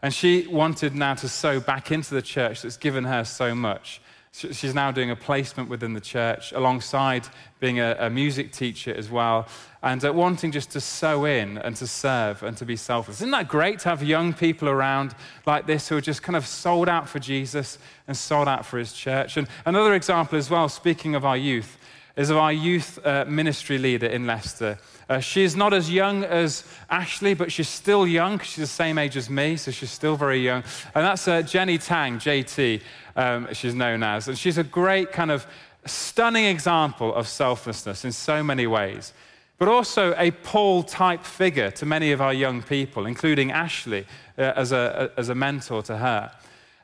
And 0.00 0.14
she 0.14 0.46
wanted 0.46 0.94
now 0.94 1.14
to 1.14 1.28
sow 1.28 1.60
back 1.60 1.90
into 1.90 2.14
the 2.14 2.22
church 2.22 2.62
that's 2.62 2.76
given 2.76 3.04
her 3.04 3.24
so 3.24 3.54
much. 3.54 4.00
She's 4.36 4.74
now 4.74 4.90
doing 4.90 5.12
a 5.12 5.16
placement 5.16 5.68
within 5.68 5.92
the 5.92 6.00
church 6.00 6.50
alongside 6.50 7.28
being 7.60 7.78
a, 7.78 7.96
a 8.00 8.10
music 8.10 8.50
teacher 8.50 8.92
as 8.92 9.08
well, 9.08 9.46
and 9.80 10.04
uh, 10.04 10.12
wanting 10.12 10.50
just 10.50 10.72
to 10.72 10.80
sow 10.80 11.24
in 11.24 11.56
and 11.58 11.76
to 11.76 11.86
serve 11.86 12.42
and 12.42 12.56
to 12.56 12.64
be 12.64 12.74
selfless. 12.74 13.18
Isn't 13.18 13.30
that 13.30 13.46
great 13.46 13.78
to 13.80 13.90
have 13.90 14.02
young 14.02 14.32
people 14.32 14.68
around 14.68 15.14
like 15.46 15.68
this 15.68 15.88
who 15.88 15.96
are 15.96 16.00
just 16.00 16.24
kind 16.24 16.34
of 16.34 16.48
sold 16.48 16.88
out 16.88 17.08
for 17.08 17.20
Jesus 17.20 17.78
and 18.08 18.16
sold 18.16 18.48
out 18.48 18.66
for 18.66 18.76
his 18.76 18.92
church? 18.92 19.36
And 19.36 19.46
another 19.66 19.94
example 19.94 20.36
as 20.36 20.50
well, 20.50 20.68
speaking 20.68 21.14
of 21.14 21.24
our 21.24 21.36
youth, 21.36 21.78
is 22.16 22.30
of 22.30 22.36
our 22.36 22.52
youth 22.52 22.98
uh, 23.04 23.24
ministry 23.26 23.78
leader 23.78 24.06
in 24.06 24.26
Leicester. 24.26 24.78
Uh, 25.08 25.18
she's 25.18 25.54
not 25.54 25.74
as 25.74 25.90
young 25.90 26.24
as 26.24 26.64
Ashley, 26.88 27.34
but 27.34 27.50
she's 27.52 27.68
still 27.68 28.06
young. 28.06 28.38
She's 28.38 28.56
the 28.56 28.66
same 28.66 28.98
age 28.98 29.16
as 29.16 29.28
me, 29.28 29.56
so 29.56 29.70
she's 29.70 29.90
still 29.90 30.16
very 30.16 30.38
young. 30.38 30.62
And 30.94 31.04
that's 31.04 31.26
uh, 31.28 31.42
Jenny 31.42 31.76
Tang, 31.76 32.18
JT, 32.18 32.80
um, 33.16 33.48
she's 33.52 33.74
known 33.74 34.02
as. 34.02 34.28
And 34.28 34.38
she's 34.38 34.58
a 34.58 34.64
great 34.64 35.12
kind 35.12 35.30
of 35.30 35.46
stunning 35.86 36.46
example 36.46 37.14
of 37.14 37.28
selflessness 37.28 38.04
in 38.04 38.12
so 38.12 38.42
many 38.42 38.66
ways, 38.66 39.12
but 39.58 39.68
also 39.68 40.14
a 40.16 40.30
Paul 40.30 40.82
type 40.82 41.24
figure 41.24 41.70
to 41.72 41.86
many 41.86 42.12
of 42.12 42.20
our 42.20 42.32
young 42.32 42.62
people, 42.62 43.06
including 43.06 43.52
Ashley 43.52 44.06
uh, 44.38 44.52
as, 44.56 44.72
a, 44.72 45.10
as 45.16 45.28
a 45.28 45.34
mentor 45.34 45.82
to 45.82 45.96
her. 45.96 46.32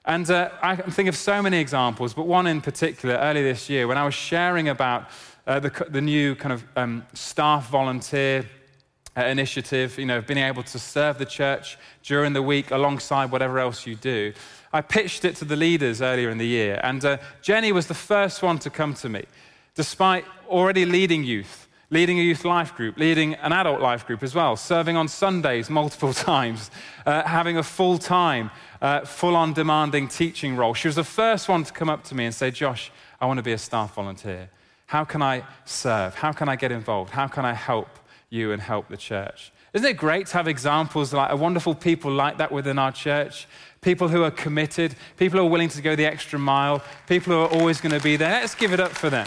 And 0.05 0.31
uh, 0.31 0.51
I 0.63 0.77
can 0.77 0.91
think 0.91 1.09
of 1.09 1.17
so 1.17 1.43
many 1.43 1.61
examples, 1.61 2.15
but 2.15 2.27
one 2.27 2.47
in 2.47 2.61
particular 2.61 3.17
early 3.17 3.43
this 3.43 3.69
year 3.69 3.87
when 3.87 3.99
I 3.99 4.05
was 4.05 4.15
sharing 4.15 4.69
about 4.69 5.11
uh, 5.47 5.61
the, 5.61 5.87
the, 5.89 6.01
new 6.01 6.35
kind 6.35 6.53
of 6.53 6.65
um, 6.77 7.05
staff 7.13 7.69
volunteer 7.71 8.47
initiative, 9.27 9.99
you 9.99 10.07
know, 10.07 10.21
being 10.21 10.39
able 10.39 10.63
to 10.63 10.79
serve 10.79 11.19
the 11.19 11.25
church 11.25 11.79
during 12.03 12.33
the 12.33 12.43
week 12.43 12.71
alongside 12.71 13.31
whatever 13.31 13.59
else 13.59 13.87
you 13.87 13.95
do. 13.95 14.33
I 14.73 14.81
pitched 14.81 15.25
it 15.25 15.37
to 15.37 15.45
the 15.45 15.57
leaders 15.57 16.01
earlier 16.01 16.31
in 16.31 16.39
the 16.39 16.47
year, 16.47 16.81
and 16.83 17.05
uh, 17.05 17.19
Jenny 17.43 17.73
was 17.73 17.87
the 17.87 17.95
first 17.95 18.43
one 18.43 18.59
to 18.61 18.71
come 18.71 18.95
to 18.95 19.09
me, 19.09 19.25
despite 19.75 20.25
already 20.49 20.85
leading 20.85 21.25
youth, 21.25 21.69
leading 21.91 22.21
a 22.21 22.23
youth 22.23 22.45
life 22.45 22.75
group, 22.77 22.97
leading 22.97 23.35
an 23.35 23.53
adult 23.53 23.81
life 23.81 24.07
group 24.07 24.23
as 24.23 24.35
well, 24.35 24.57
serving 24.57 24.97
on 24.97 25.09
Sundays 25.09 25.69
multiple 25.69 26.13
times, 26.33 26.71
uh, 27.05 27.23
having 27.25 27.57
a 27.57 27.63
full 27.63 27.99
time, 27.99 28.51
uh, 28.81 29.01
full 29.01 29.35
on 29.35 29.53
demanding 29.53 30.07
teaching 30.07 30.57
role. 30.57 30.75
She 30.75 30.89
was 30.89 30.97
the 30.97 31.05
first 31.05 31.49
one 31.49 31.65
to 31.65 31.73
come 31.73 31.91
up 31.91 32.05
to 32.05 32.15
me 32.15 32.27
and 32.27 32.35
say, 32.35 32.51
Josh, 32.51 32.93
I 33.21 33.27
want 33.27 33.39
to 33.39 33.43
be 33.43 33.53
a 33.53 33.59
staff 33.59 33.95
volunteer. 33.95 34.49
How 34.87 35.05
can 35.05 35.23
I 35.23 35.45
serve? 35.65 36.15
How 36.15 36.33
can 36.33 36.49
I 36.49 36.57
get 36.57 36.73
involved? 36.73 37.11
How 37.11 37.29
can 37.29 37.45
I 37.45 37.53
help 37.53 37.89
you 38.31 38.53
and 38.53 38.63
help 38.63 38.89
the 38.89 38.97
church? 38.97 39.53
Isn't 39.73 39.87
it 39.87 39.97
great 39.97 40.27
to 40.29 40.33
have 40.35 40.49
examples 40.49 41.13
like 41.13 41.31
a 41.31 41.37
wonderful 41.37 41.75
people 41.75 42.11
like 42.11 42.39
that 42.39 42.51
within 42.51 42.79
our 42.79 42.91
church? 42.91 43.47
People 43.81 44.09
who 44.09 44.25
are 44.25 44.31
committed, 44.31 44.95
people 45.17 45.39
who 45.39 45.47
are 45.47 45.51
willing 45.51 45.69
to 45.69 45.83
go 45.83 45.95
the 45.95 46.07
extra 46.07 46.39
mile, 46.39 46.83
people 47.07 47.33
who 47.33 47.41
are 47.41 47.61
always 47.61 47.81
going 47.81 47.95
to 47.95 48.03
be 48.03 48.17
there. 48.17 48.41
Let's 48.41 48.55
give 48.55 48.73
it 48.73 48.81
up 48.81 48.93
for 48.93 49.11
them. 49.11 49.27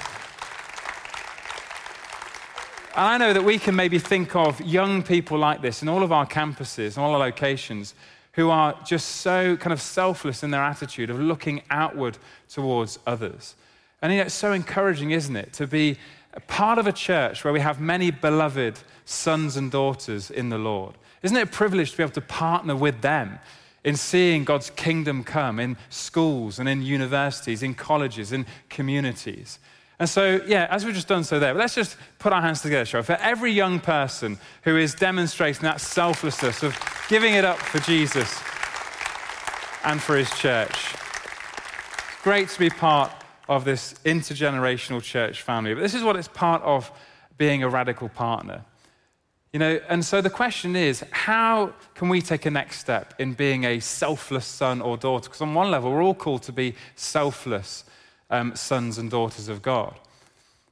And 2.95 3.05
I 3.05 3.17
know 3.17 3.33
that 3.33 3.43
we 3.43 3.57
can 3.57 3.75
maybe 3.75 3.97
think 3.97 4.35
of 4.35 4.61
young 4.61 5.01
people 5.01 5.37
like 5.37 5.61
this 5.61 5.81
in 5.81 5.89
all 5.89 6.03
of 6.03 6.11
our 6.11 6.27
campuses, 6.27 6.95
in 6.95 7.01
all 7.01 7.13
our 7.13 7.19
locations, 7.19 7.95
who 8.33 8.49
are 8.49 8.77
just 8.85 9.17
so 9.17 9.57
kind 9.57 9.73
of 9.73 9.81
selfless 9.81 10.43
in 10.43 10.51
their 10.51 10.61
attitude 10.61 11.09
of 11.09 11.19
looking 11.19 11.63
outward 11.69 12.17
towards 12.49 12.99
others. 13.07 13.55
And 14.01 14.15
know, 14.15 14.23
it's 14.23 14.33
so 14.33 14.51
encouraging, 14.51 15.11
isn't 15.11 15.35
it, 15.35 15.53
to 15.53 15.65
be 15.65 15.97
part 16.41 16.79
of 16.79 16.87
a 16.87 16.91
church 16.91 17.43
where 17.43 17.53
we 17.53 17.59
have 17.59 17.79
many 17.79 18.11
beloved 18.11 18.79
sons 19.05 19.57
and 19.57 19.71
daughters 19.71 20.31
in 20.31 20.49
the 20.49 20.57
Lord. 20.57 20.95
Isn't 21.21 21.37
it 21.37 21.43
a 21.43 21.51
privilege 21.51 21.91
to 21.91 21.97
be 21.97 22.03
able 22.03 22.13
to 22.13 22.21
partner 22.21 22.75
with 22.75 23.01
them 23.01 23.39
in 23.83 23.95
seeing 23.95 24.43
God's 24.43 24.69
kingdom 24.69 25.23
come 25.23 25.59
in 25.59 25.77
schools 25.89 26.59
and 26.59 26.67
in 26.67 26.81
universities, 26.81 27.63
in 27.63 27.75
colleges, 27.75 28.31
in 28.31 28.45
communities? 28.69 29.59
And 29.99 30.09
so, 30.09 30.41
yeah, 30.47 30.67
as 30.69 30.83
we've 30.83 30.95
just 30.95 31.07
done 31.07 31.23
so 31.23 31.39
there, 31.39 31.53
let's 31.53 31.75
just 31.75 31.97
put 32.19 32.33
our 32.33 32.41
hands 32.41 32.61
together, 32.61 32.83
shall 32.83 33.01
we? 33.01 33.05
For 33.05 33.17
every 33.21 33.51
young 33.51 33.79
person 33.79 34.37
who 34.63 34.75
is 34.75 34.95
demonstrating 34.95 35.61
that 35.61 35.79
selflessness 35.79 36.63
of 36.63 36.77
giving 37.09 37.35
it 37.35 37.45
up 37.45 37.57
for 37.57 37.79
Jesus 37.79 38.41
and 39.83 40.01
for 40.01 40.17
his 40.17 40.29
church. 40.31 40.95
Great 42.23 42.49
to 42.49 42.59
be 42.59 42.69
part 42.69 43.11
of 43.47 43.65
this 43.65 43.93
intergenerational 44.05 45.01
church 45.01 45.41
family. 45.41 45.73
But 45.73 45.81
this 45.81 45.93
is 45.93 46.03
what 46.03 46.15
it's 46.15 46.27
part 46.27 46.61
of 46.63 46.91
being 47.37 47.63
a 47.63 47.69
radical 47.69 48.09
partner. 48.09 48.63
You 49.51 49.59
know, 49.59 49.79
and 49.87 50.03
so 50.03 50.19
the 50.19 50.31
question 50.31 50.75
is, 50.75 51.05
how 51.11 51.73
can 51.93 52.09
we 52.09 52.21
take 52.21 52.47
a 52.47 52.51
next 52.51 52.79
step 52.79 53.13
in 53.19 53.33
being 53.33 53.65
a 53.65 53.79
selfless 53.79 54.45
son 54.45 54.81
or 54.81 54.97
daughter? 54.97 55.29
Because 55.29 55.41
on 55.41 55.53
one 55.53 55.69
level, 55.69 55.91
we're 55.91 56.01
all 56.01 56.15
called 56.15 56.41
to 56.43 56.51
be 56.51 56.73
selfless 56.95 57.83
um, 58.31 58.55
sons 58.55 58.97
and 58.97 59.11
daughters 59.11 59.49
of 59.49 59.61
God. 59.61 59.93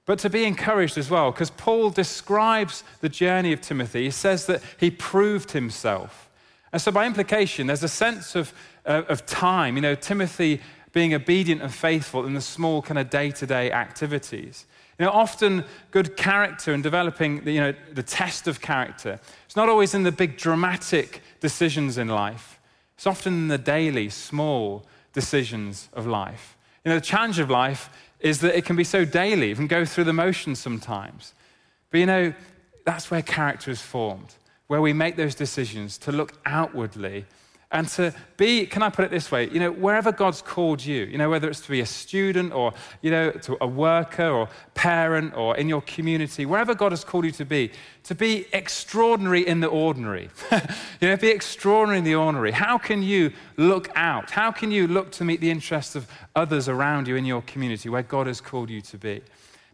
But 0.05 0.17
to 0.19 0.31
be 0.31 0.45
encouraged 0.45 0.97
as 0.97 1.11
well, 1.11 1.31
because 1.31 1.51
Paul 1.51 1.91
describes 1.91 2.83
the 3.01 3.09
journey 3.09 3.53
of 3.53 3.61
Timothy. 3.61 4.05
He 4.05 4.11
says 4.11 4.47
that 4.47 4.63
he 4.79 4.89
proved 4.89 5.51
himself. 5.51 6.29
And 6.73 6.81
so, 6.81 6.91
by 6.91 7.05
implication, 7.05 7.67
there's 7.67 7.83
a 7.83 7.87
sense 7.87 8.35
of, 8.35 8.51
uh, 8.85 9.03
of 9.09 9.25
time. 9.27 9.75
You 9.75 9.81
know, 9.81 9.95
Timothy 9.95 10.59
being 10.91 11.13
obedient 11.13 11.61
and 11.61 11.73
faithful 11.73 12.25
in 12.25 12.33
the 12.33 12.41
small 12.41 12.81
kind 12.81 12.99
of 12.99 13.09
day-to-day 13.09 13.71
activities. 13.71 14.65
You 14.99 15.05
know, 15.05 15.11
often 15.11 15.65
good 15.89 16.15
character 16.15 16.73
and 16.73 16.83
developing 16.83 17.43
the, 17.43 17.51
you 17.51 17.61
know, 17.61 17.73
the 17.93 18.03
test 18.03 18.47
of 18.47 18.61
character, 18.61 19.19
it's 19.45 19.55
not 19.55 19.69
always 19.69 19.93
in 19.93 20.03
the 20.03 20.11
big 20.11 20.37
dramatic 20.37 21.21
decisions 21.39 21.97
in 21.97 22.07
life. 22.07 22.59
It's 22.95 23.07
often 23.07 23.33
in 23.33 23.47
the 23.47 23.57
daily, 23.57 24.09
small 24.09 24.85
decisions 25.13 25.89
of 25.93 26.05
life. 26.05 26.55
You 26.85 26.89
know, 26.89 26.95
the 26.95 27.05
challenge 27.05 27.39
of 27.39 27.49
life 27.49 27.89
is 28.19 28.41
that 28.41 28.55
it 28.55 28.65
can 28.65 28.75
be 28.75 28.83
so 28.83 29.05
daily, 29.05 29.55
can 29.55 29.67
go 29.67 29.85
through 29.85 30.03
the 30.03 30.13
motions 30.13 30.59
sometimes. 30.59 31.33
But 31.89 31.99
you 31.99 32.05
know, 32.05 32.33
that's 32.85 33.09
where 33.09 33.21
character 33.21 33.71
is 33.71 33.81
formed, 33.81 34.35
where 34.67 34.81
we 34.81 34.93
make 34.93 35.15
those 35.15 35.35
decisions 35.35 35.97
to 35.99 36.11
look 36.11 36.33
outwardly 36.45 37.25
and 37.71 37.87
to 37.89 38.13
be, 38.35 38.65
can 38.65 38.83
I 38.83 38.89
put 38.89 39.05
it 39.05 39.11
this 39.11 39.31
way, 39.31 39.49
you 39.49 39.59
know, 39.59 39.71
wherever 39.71 40.11
God's 40.11 40.41
called 40.41 40.83
you, 40.83 41.05
you 41.05 41.17
know, 41.17 41.29
whether 41.29 41.49
it's 41.49 41.61
to 41.61 41.71
be 41.71 41.79
a 41.79 41.85
student 41.85 42.51
or, 42.51 42.73
you 43.01 43.11
know, 43.11 43.31
to 43.31 43.57
a 43.61 43.67
worker 43.67 44.27
or 44.27 44.49
parent 44.73 45.35
or 45.37 45.55
in 45.55 45.69
your 45.69 45.81
community, 45.83 46.45
wherever 46.45 46.75
God 46.75 46.91
has 46.91 47.05
called 47.05 47.23
you 47.23 47.31
to 47.31 47.45
be, 47.45 47.71
to 48.03 48.13
be 48.13 48.45
extraordinary 48.51 49.47
in 49.47 49.61
the 49.61 49.67
ordinary. 49.67 50.29
you 50.51 51.07
know, 51.07 51.15
be 51.15 51.29
extraordinary 51.29 51.99
in 51.99 52.03
the 52.03 52.15
ordinary. 52.15 52.51
How 52.51 52.77
can 52.77 53.01
you 53.01 53.31
look 53.55 53.89
out? 53.95 54.31
How 54.31 54.51
can 54.51 54.69
you 54.71 54.87
look 54.87 55.11
to 55.13 55.23
meet 55.23 55.39
the 55.39 55.49
interests 55.49 55.95
of 55.95 56.07
others 56.35 56.67
around 56.67 57.07
you 57.07 57.15
in 57.15 57.23
your 57.23 57.41
community 57.43 57.87
where 57.87 58.03
God 58.03 58.27
has 58.27 58.41
called 58.41 58.69
you 58.69 58.81
to 58.81 58.97
be? 58.97 59.21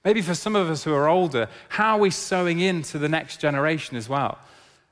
Maybe 0.05 0.21
for 0.21 0.35
some 0.35 0.55
of 0.55 0.69
us 0.69 0.83
who 0.83 0.93
are 0.93 1.09
older, 1.09 1.49
how 1.69 1.95
are 1.95 1.99
we 1.99 2.11
sowing 2.11 2.59
into 2.59 2.99
the 2.99 3.09
next 3.09 3.41
generation 3.41 3.97
as 3.97 4.07
well? 4.07 4.37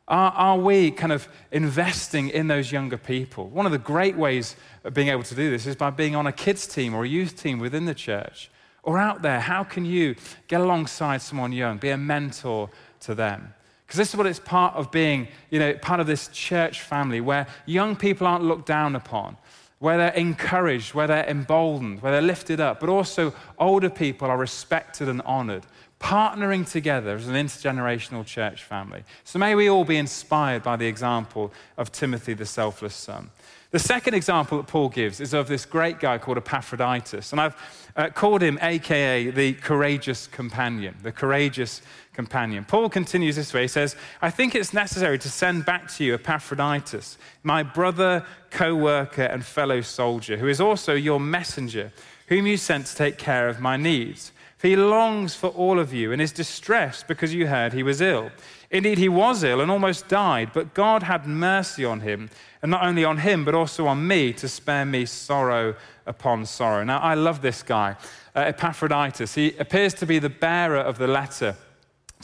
Are, 0.07 0.31
are, 0.31 0.57
we 0.57 0.91
kind 0.91 1.12
of 1.12 1.27
investing 1.51 2.29
in 2.29 2.47
those 2.47 2.71
younger 2.71 2.97
people? 2.97 3.47
One 3.50 3.65
of 3.65 3.71
the 3.71 3.79
great 3.79 4.15
ways 4.15 4.55
of 4.83 4.93
being 4.93 5.07
able 5.07 5.24
to 5.24 5.35
do 5.35 5.50
this 5.50 5.65
is 5.65 5.75
by 5.75 5.89
being 5.89 6.15
on 6.15 6.27
a 6.27 6.31
kids' 6.31 6.67
team 6.67 6.93
or 6.93 7.05
a 7.05 7.07
youth 7.07 7.41
team 7.41 7.57
within 7.57 7.85
the 7.85 7.95
church 7.95 8.51
or 8.83 9.00
out 9.00 9.24
there. 9.24 9.39
How 9.39 9.63
can 9.63 9.83
you 9.83 10.15
get 10.47 10.62
alongside 10.62 11.24
someone 11.24 11.51
young, 11.51 11.79
be 11.79 11.89
a 11.89 11.97
mentor 11.97 12.69
to 13.01 13.15
them? 13.15 13.53
Because 13.88 13.97
this 13.97 14.09
is 14.09 14.15
what 14.15 14.27
it's 14.27 14.39
part 14.39 14.75
of 14.75 14.91
being, 14.91 15.27
you 15.50 15.59
know, 15.59 15.74
part 15.74 16.00
of 16.00 16.05
this 16.05 16.27
church 16.27 16.81
family 16.81 17.19
where 17.19 17.47
young 17.65 17.95
people 17.95 18.27
aren't 18.27 18.43
looked 18.43 18.67
down 18.67 18.95
upon, 18.95 19.38
where 19.79 19.97
they're 19.97 20.13
encouraged, 20.13 20.93
where 20.93 21.07
they're 21.07 21.25
emboldened, 21.25 22.01
where 22.01 22.12
they're 22.12 22.21
lifted 22.21 22.59
up, 22.59 22.79
but 22.79 22.89
also 22.89 23.33
older 23.57 23.89
people 23.89 24.29
are 24.29 24.38
respected 24.38 25.09
and 25.09 25.21
honored 25.24 25.65
partnering 25.99 26.69
together 26.69 27.15
as 27.15 27.27
an 27.27 27.35
intergenerational 27.35 28.25
church 28.25 28.63
family. 28.63 29.03
So 29.23 29.39
may 29.39 29.55
we 29.55 29.69
all 29.69 29.85
be 29.85 29.97
inspired 29.97 30.63
by 30.63 30.75
the 30.75 30.87
example 30.87 31.51
of 31.77 31.91
Timothy, 31.91 32.33
the 32.33 32.45
selfless 32.45 32.95
son. 32.95 33.29
The 33.71 33.79
second 33.79 34.13
example 34.13 34.57
that 34.59 34.67
Paul 34.67 34.87
gives 34.87 35.19
is 35.19 35.33
of 35.33 35.47
this 35.47 35.65
great 35.65 35.99
guy 35.99 36.17
called 36.17 36.37
Epaphroditus. 36.37 37.33
And 37.33 37.41
I've 37.41 37.55
uh, 37.97 38.09
called 38.09 38.41
him, 38.41 38.57
AKA, 38.61 39.31
the 39.31 39.53
courageous 39.53 40.27
companion. 40.27 40.95
The 41.03 41.11
courageous 41.11 41.81
companion. 42.13 42.63
Paul 42.63 42.89
continues 42.89 43.35
this 43.35 43.53
way. 43.53 43.63
He 43.63 43.67
says, 43.67 43.97
I 44.21 44.29
think 44.29 44.55
it's 44.55 44.73
necessary 44.73 45.19
to 45.19 45.29
send 45.29 45.65
back 45.65 45.91
to 45.95 46.05
you 46.05 46.13
Epaphroditus, 46.13 47.17
my 47.43 47.63
brother, 47.63 48.25
co 48.49 48.75
worker, 48.75 49.23
and 49.23 49.43
fellow 49.43 49.81
soldier, 49.81 50.37
who 50.37 50.47
is 50.47 50.61
also 50.61 50.93
your 50.93 51.19
messenger, 51.19 51.91
whom 52.27 52.47
you 52.47 52.55
sent 52.55 52.85
to 52.85 52.95
take 52.95 53.17
care 53.17 53.49
of 53.49 53.59
my 53.59 53.75
needs. 53.75 54.31
He 54.65 54.75
longs 54.75 55.36
for 55.36 55.50
all 55.50 55.79
of 55.79 55.93
you 55.93 56.12
and 56.12 56.19
is 56.19 56.31
distressed 56.31 57.07
because 57.07 57.31
you 57.36 57.45
heard 57.45 57.72
he 57.72 57.84
was 57.84 58.01
ill. 58.01 58.31
Indeed, 58.72 58.98
he 58.98 59.07
was 59.07 59.43
ill 59.43 59.62
and 59.62 59.69
almost 59.69 60.07
died, 60.07 60.50
but 60.55 60.74
God 60.74 61.03
had 61.03 61.27
mercy 61.27 61.86
on 61.86 62.00
him, 62.00 62.31
and 62.63 62.72
not 62.72 62.84
only 62.84 63.05
on 63.05 63.19
him, 63.19 63.45
but 63.45 63.53
also 63.53 63.86
on 63.86 64.07
me, 64.07 64.34
to 64.34 64.48
spare 64.48 64.84
me 64.84 65.05
sorrow 65.05 65.75
upon 66.07 66.48
sorrow. 66.48 66.84
Now, 66.84 66.98
I 66.98 67.13
love 67.13 67.43
this 67.43 67.62
guy, 67.62 67.95
uh, 68.36 68.39
Epaphroditus. 68.39 69.36
He 69.36 69.55
appears 69.60 69.93
to 69.93 70.07
be 70.07 70.17
the 70.17 70.31
bearer 70.31 70.79
of 70.79 70.98
the 70.98 71.05
letter 71.07 71.55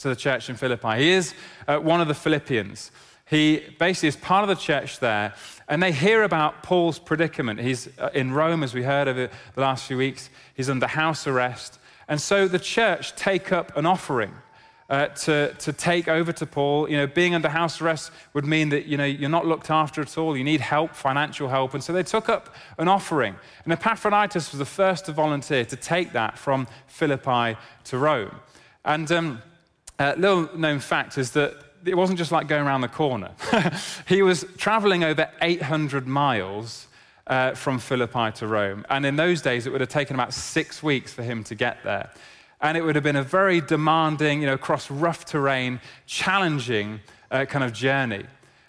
to 0.00 0.08
the 0.08 0.16
church 0.16 0.50
in 0.50 0.56
Philippi. 0.56 0.98
He 0.98 1.10
is 1.10 1.34
uh, 1.68 1.78
one 1.78 2.00
of 2.00 2.08
the 2.08 2.14
Philippians. 2.14 2.90
He 3.30 3.62
basically 3.78 4.08
is 4.08 4.16
part 4.16 4.42
of 4.42 4.48
the 4.48 4.60
church 4.60 4.98
there, 4.98 5.34
and 5.68 5.80
they 5.80 5.92
hear 5.92 6.24
about 6.24 6.64
Paul's 6.64 6.98
predicament. 6.98 7.60
He's 7.60 7.88
uh, 8.00 8.10
in 8.12 8.32
Rome, 8.32 8.64
as 8.64 8.74
we 8.74 8.82
heard 8.82 9.06
over 9.06 9.30
the 9.54 9.60
last 9.60 9.86
few 9.86 9.96
weeks. 9.96 10.28
He's 10.56 10.68
under 10.68 10.88
house 10.88 11.28
arrest. 11.28 11.78
And 12.08 12.20
so 12.20 12.48
the 12.48 12.58
church 12.58 13.14
take 13.14 13.52
up 13.52 13.76
an 13.76 13.86
offering 13.86 14.34
uh, 14.90 15.06
to, 15.08 15.54
to 15.54 15.72
take 15.72 16.06
over 16.06 16.32
to 16.32 16.44
Paul. 16.44 16.88
You 16.90 16.98
know, 16.98 17.06
being 17.06 17.34
under 17.34 17.48
house 17.48 17.80
arrest 17.80 18.10
would 18.34 18.44
mean 18.44 18.68
that, 18.68 18.86
you 18.86 18.98
know, 18.98 19.04
you're 19.04 19.30
not 19.30 19.46
looked 19.46 19.70
after 19.70 20.02
at 20.02 20.18
all. 20.18 20.36
You 20.36 20.44
need 20.44 20.60
help, 20.60 20.94
financial 20.94 21.48
help. 21.48 21.72
And 21.74 21.82
so 21.82 21.92
they 21.92 22.02
took 22.02 22.28
up 22.28 22.54
an 22.76 22.88
offering. 22.88 23.34
And 23.64 23.72
Epaphroditus 23.72 24.52
was 24.52 24.58
the 24.58 24.66
first 24.66 25.06
to 25.06 25.12
volunteer 25.12 25.64
to 25.64 25.76
take 25.76 26.12
that 26.12 26.38
from 26.38 26.66
Philippi 26.88 27.56
to 27.84 27.98
Rome. 27.98 28.36
And 28.84 29.10
um, 29.10 29.42
a 29.98 30.14
little 30.16 30.58
known 30.58 30.78
fact 30.78 31.16
is 31.16 31.30
that 31.32 31.54
it 31.84 31.96
wasn't 31.96 32.18
just 32.18 32.30
like 32.30 32.46
going 32.46 32.66
around 32.66 32.82
the 32.82 32.88
corner. 32.88 33.30
he 34.06 34.22
was 34.22 34.44
traveling 34.58 35.04
over 35.04 35.28
800 35.40 36.06
miles 36.06 36.86
uh, 37.26 37.54
from 37.54 37.78
Philippi 37.78 38.32
to 38.32 38.46
Rome. 38.46 38.84
And 38.90 39.06
in 39.06 39.16
those 39.16 39.42
days, 39.42 39.66
it 39.66 39.70
would 39.70 39.80
have 39.80 39.90
taken 39.90 40.16
about 40.16 40.34
six 40.34 40.82
weeks 40.82 41.12
for 41.12 41.22
him 41.22 41.44
to 41.44 41.54
get 41.54 41.82
there. 41.84 42.10
And 42.60 42.76
it 42.76 42.82
would 42.82 42.94
have 42.94 43.04
been 43.04 43.16
a 43.16 43.22
very 43.22 43.60
demanding, 43.60 44.40
you 44.40 44.46
know, 44.46 44.54
across 44.54 44.90
rough 44.90 45.24
terrain, 45.24 45.80
challenging 46.06 47.00
uh, 47.30 47.44
kind 47.44 47.64
of 47.64 47.72
journey. 47.72 48.24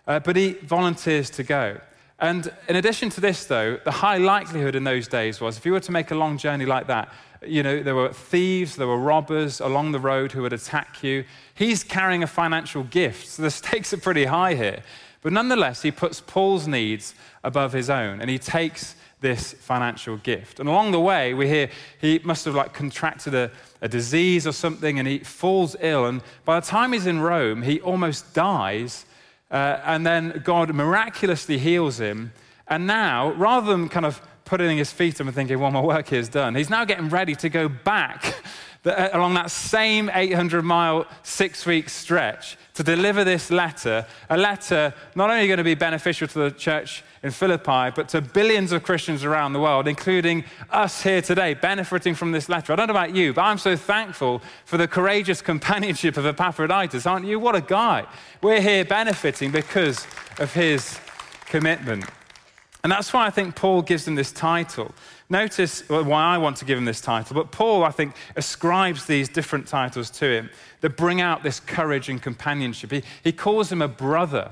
Uh, 0.08 0.20
but 0.20 0.36
he 0.36 0.54
volunteers 0.54 1.30
to 1.32 1.44
go. 1.44 1.80
And 2.20 2.52
in 2.68 2.76
addition 2.76 3.10
to 3.12 3.22
this, 3.22 3.46
though, 3.46 3.78
the 3.84 3.92
high 3.92 4.18
likelihood 4.18 4.76
in 4.76 4.84
those 4.84 5.08
days 5.08 5.42
was 5.42 5.58
if 5.58 5.66
you 5.66 5.74
were 5.74 5.80
to 5.82 5.92
make 5.92 6.12
a 6.12 6.16
long 6.16 6.38
journey 6.38 6.66
like 6.66 6.88
that, 6.88 7.12
you 7.46 7.62
know, 7.62 7.84
there 7.84 7.96
were 7.96 8.14
thieves, 8.14 8.76
there 8.76 8.88
were 8.88 8.98
robbers 8.98 9.60
along 9.60 9.92
the 9.92 10.00
road 10.00 10.32
who 10.32 10.42
would 10.44 10.54
attack 10.54 11.04
you. 11.04 11.26
He's 11.54 11.84
carrying 11.84 12.24
a 12.24 12.28
financial 12.28 12.84
gift, 12.84 13.28
so 13.28 13.42
the 13.42 13.52
stakes 13.52 13.94
are 13.94 13.98
pretty 13.98 14.26
high 14.26 14.56
here. 14.56 14.84
But 15.24 15.34
nonetheless, 15.34 15.82
he 15.82 15.92
puts 15.92 16.22
Paul's 16.22 16.68
needs 16.68 17.16
above 17.44 17.74
his 17.74 17.90
own 17.90 18.22
and 18.22 18.30
he 18.30 18.38
takes 18.38 18.96
this 19.22 19.54
financial 19.54 20.18
gift. 20.18 20.60
And 20.60 20.68
along 20.68 20.92
the 20.92 21.00
way, 21.00 21.34
we 21.34 21.48
hear 21.48 21.70
he 22.00 22.20
must 22.24 22.44
have 22.46 22.56
like 22.56 22.74
contracted 22.74 23.34
a, 23.34 23.50
a 23.82 23.88
disease 23.88 24.46
or 24.46 24.52
something 24.52 25.00
and 25.00 25.08
he 25.08 25.20
falls 25.20 25.76
ill. 25.80 26.06
And 26.06 26.22
by 26.46 26.60
the 26.60 26.66
time 26.66 26.92
he's 26.92 27.08
in 27.08 27.22
Rome, 27.22 27.64
he 27.64 27.80
almost 27.80 28.34
dies. 28.34 29.06
Uh, 29.50 29.80
and 29.86 30.06
then 30.06 30.42
God 30.44 30.74
miraculously 30.76 31.58
heals 31.58 32.00
him. 32.00 32.34
And 32.68 32.86
now, 32.86 33.32
rather 33.34 33.72
than 33.72 33.88
kind 33.88 34.06
of 34.06 34.22
putting 34.46 34.78
his 34.78 34.92
feet 34.92 35.22
up 35.22 35.28
and 35.28 35.36
thinking, 35.36 35.58
well, 35.58 35.72
my 35.72 35.82
work 35.82 36.10
here 36.10 36.20
is 36.20 36.30
done, 36.30 36.56
he's 36.56 36.70
now 36.70 36.84
getting 36.84 37.08
ready 37.10 37.34
to 37.36 37.50
go 37.50 37.70
back 37.70 38.36
uh, 38.86 39.10
along 39.14 39.34
that 39.36 39.52
same 39.52 40.10
800 40.14 40.64
mile, 40.64 41.06
six 41.24 41.66
week 41.66 41.90
stretch 41.90 42.58
to 42.74 42.84
deliver 42.84 43.24
this 43.24 43.52
letter, 43.52 44.06
a 44.30 44.38
letter 44.38 44.94
not 45.16 45.30
only 45.30 45.48
going 45.48 45.58
to 45.58 45.64
be 45.64 45.76
beneficial 45.76 46.28
to 46.28 46.40
the 46.40 46.52
church 46.52 47.04
in 47.22 47.32
Philippi, 47.32 47.92
but 47.96 48.10
to 48.10 48.20
billions 48.20 48.72
of 48.72 48.84
Christians 48.84 49.24
around 49.24 49.54
the 49.54 49.60
world, 49.60 49.88
including 49.88 50.44
us 50.72 51.04
here 51.04 51.22
today, 51.22 51.54
benefiting 51.54 52.16
from 52.16 52.32
this 52.32 52.50
letter. 52.50 52.74
I 52.74 52.76
don't 52.76 52.88
know 52.88 52.94
about 52.94 53.16
you, 53.16 53.32
but 53.32 53.44
I'm 53.44 53.60
so 53.60 53.76
thankful 53.76 54.42
for 54.66 54.78
the 54.78 54.88
courageous 54.88 55.42
companionship 55.54 56.18
of 56.18 56.26
Epaphroditus, 56.26 57.06
aren't 57.06 57.26
you? 57.26 57.40
What 57.40 57.56
a 57.56 57.62
guy. 57.62 58.06
We're 58.42 58.62
here 58.62 58.84
benefiting 58.84 59.52
because 59.52 60.08
of 60.40 60.54
his 60.54 61.00
commitment. 61.46 62.06
And 62.84 62.92
that's 62.92 63.14
why 63.14 63.26
I 63.26 63.30
think 63.30 63.56
Paul 63.56 63.82
gives 63.82 64.04
them 64.04 64.16
this 64.16 64.32
title. 64.32 64.94
Notice 65.30 65.88
why 65.90 66.24
I 66.24 66.38
want 66.38 66.58
to 66.58 66.66
give 66.66 66.78
him 66.78 66.86
this 66.86 67.02
title, 67.02 67.36
but 67.36 67.52
Paul, 67.52 67.84
I 67.84 67.92
think, 67.92 68.16
ascribes 68.36 69.06
these 69.06 69.30
different 69.30 69.68
titles 69.68 70.10
to 70.12 70.26
him 70.26 70.50
that 70.82 70.98
bring 70.98 71.22
out 71.22 71.44
this 71.44 71.60
courage 71.60 72.10
and 72.10 72.22
companionship. 72.22 72.92
He, 72.92 73.04
he 73.24 73.32
calls 73.32 73.72
him 73.72 73.82
a 73.82 73.88
brother, 73.88 74.52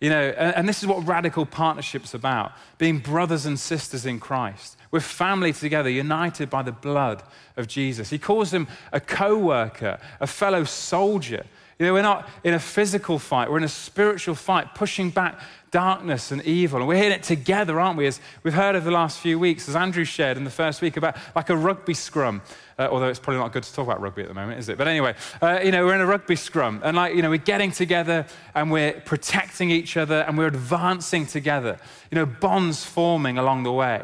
you 0.00 0.10
know, 0.10 0.34
and, 0.36 0.56
and 0.56 0.68
this 0.68 0.82
is 0.82 0.88
what 0.88 1.06
radical 1.06 1.46
partnership's 1.46 2.14
about 2.14 2.52
being 2.78 2.98
brothers 2.98 3.46
and 3.46 3.58
sisters 3.58 4.06
in 4.06 4.18
Christ. 4.18 4.76
We're 4.90 5.00
family 5.00 5.52
together, 5.52 5.88
united 5.88 6.50
by 6.50 6.62
the 6.62 6.72
blood 6.72 7.22
of 7.56 7.68
Jesus. 7.68 8.10
He 8.10 8.18
calls 8.18 8.52
him 8.52 8.66
a 8.92 9.00
co 9.00 9.36
worker, 9.38 9.98
a 10.20 10.26
fellow 10.26 10.64
soldier. 10.64 11.44
You 11.78 11.86
know, 11.86 11.92
we're 11.92 12.02
not 12.02 12.28
in 12.42 12.54
a 12.54 12.58
physical 12.58 13.20
fight, 13.20 13.50
we're 13.50 13.58
in 13.58 13.64
a 13.64 13.68
spiritual 13.68 14.34
fight, 14.34 14.74
pushing 14.74 15.10
back 15.10 15.40
darkness 15.70 16.30
and 16.30 16.42
evil. 16.44 16.80
And 16.80 16.88
we're 16.88 17.02
in 17.02 17.12
it 17.12 17.22
together, 17.22 17.78
aren't 17.80 17.96
we? 17.96 18.06
As 18.06 18.20
we've 18.42 18.54
heard 18.54 18.76
over 18.76 18.84
the 18.84 18.90
last 18.90 19.18
few 19.18 19.38
weeks, 19.38 19.68
as 19.68 19.76
Andrew 19.76 20.04
shared 20.04 20.36
in 20.36 20.44
the 20.44 20.50
first 20.50 20.80
week 20.82 20.96
about 20.96 21.16
like 21.34 21.50
a 21.50 21.56
rugby 21.56 21.94
scrum. 21.94 22.42
Uh, 22.78 22.88
although 22.90 23.08
it's 23.08 23.18
probably 23.18 23.40
not 23.40 23.52
good 23.52 23.64
to 23.64 23.74
talk 23.74 23.84
about 23.86 24.00
rugby 24.00 24.22
at 24.22 24.28
the 24.28 24.34
moment, 24.34 24.58
is 24.58 24.68
it? 24.68 24.78
But 24.78 24.86
anyway, 24.86 25.14
uh, 25.42 25.60
you 25.62 25.72
know, 25.72 25.84
we're 25.84 25.96
in 25.96 26.00
a 26.00 26.06
rugby 26.06 26.36
scrum 26.36 26.80
and 26.84 26.96
like, 26.96 27.14
you 27.14 27.22
know, 27.22 27.30
we're 27.30 27.38
getting 27.38 27.72
together 27.72 28.24
and 28.54 28.70
we're 28.70 28.92
protecting 28.92 29.70
each 29.70 29.96
other 29.96 30.20
and 30.20 30.38
we're 30.38 30.46
advancing 30.46 31.26
together. 31.26 31.78
You 32.10 32.16
know, 32.16 32.26
bonds 32.26 32.84
forming 32.84 33.36
along 33.36 33.64
the 33.64 33.72
way. 33.72 34.02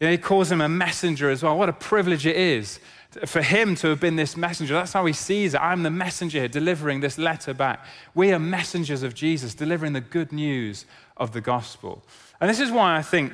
You 0.00 0.06
know, 0.06 0.10
he 0.10 0.18
calls 0.18 0.50
him 0.50 0.60
a 0.60 0.68
messenger 0.68 1.30
as 1.30 1.42
well. 1.42 1.56
What 1.56 1.68
a 1.68 1.74
privilege 1.74 2.26
it 2.26 2.36
is 2.36 2.80
for 3.26 3.42
him 3.42 3.74
to 3.76 3.88
have 3.88 4.00
been 4.00 4.16
this 4.16 4.36
messenger. 4.36 4.74
That's 4.74 4.92
how 4.92 5.06
he 5.06 5.12
sees 5.12 5.54
it. 5.54 5.60
I'm 5.60 5.82
the 5.82 5.90
messenger 5.90 6.38
here, 6.40 6.48
delivering 6.48 7.00
this 7.00 7.18
letter 7.18 7.54
back. 7.54 7.84
We 8.14 8.32
are 8.32 8.38
messengers 8.38 9.02
of 9.02 9.14
Jesus, 9.14 9.54
delivering 9.54 9.92
the 9.92 10.00
good 10.00 10.32
news 10.32 10.84
of 11.16 11.32
the 11.32 11.40
gospel. 11.40 12.02
And 12.40 12.50
this 12.50 12.60
is 12.60 12.70
why 12.70 12.96
I 12.96 13.02
think 13.02 13.32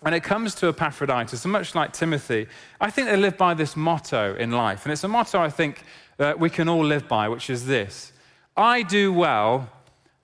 when 0.00 0.14
it 0.14 0.22
comes 0.22 0.54
to 0.56 0.68
Epaphroditus, 0.68 1.44
much 1.44 1.74
like 1.74 1.92
Timothy, 1.92 2.46
I 2.80 2.90
think 2.90 3.08
they 3.08 3.16
live 3.16 3.36
by 3.36 3.54
this 3.54 3.76
motto 3.76 4.34
in 4.36 4.52
life. 4.52 4.84
And 4.84 4.92
it's 4.92 5.04
a 5.04 5.08
motto 5.08 5.40
I 5.40 5.50
think 5.50 5.82
that 6.18 6.38
we 6.38 6.50
can 6.50 6.68
all 6.68 6.84
live 6.84 7.08
by, 7.08 7.28
which 7.28 7.50
is 7.50 7.66
this 7.66 8.12
I 8.56 8.82
do 8.82 9.12
well, 9.12 9.70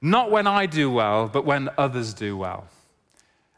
not 0.00 0.30
when 0.30 0.46
I 0.46 0.66
do 0.66 0.90
well, 0.90 1.28
but 1.28 1.44
when 1.44 1.68
others 1.78 2.14
do 2.14 2.36
well. 2.36 2.66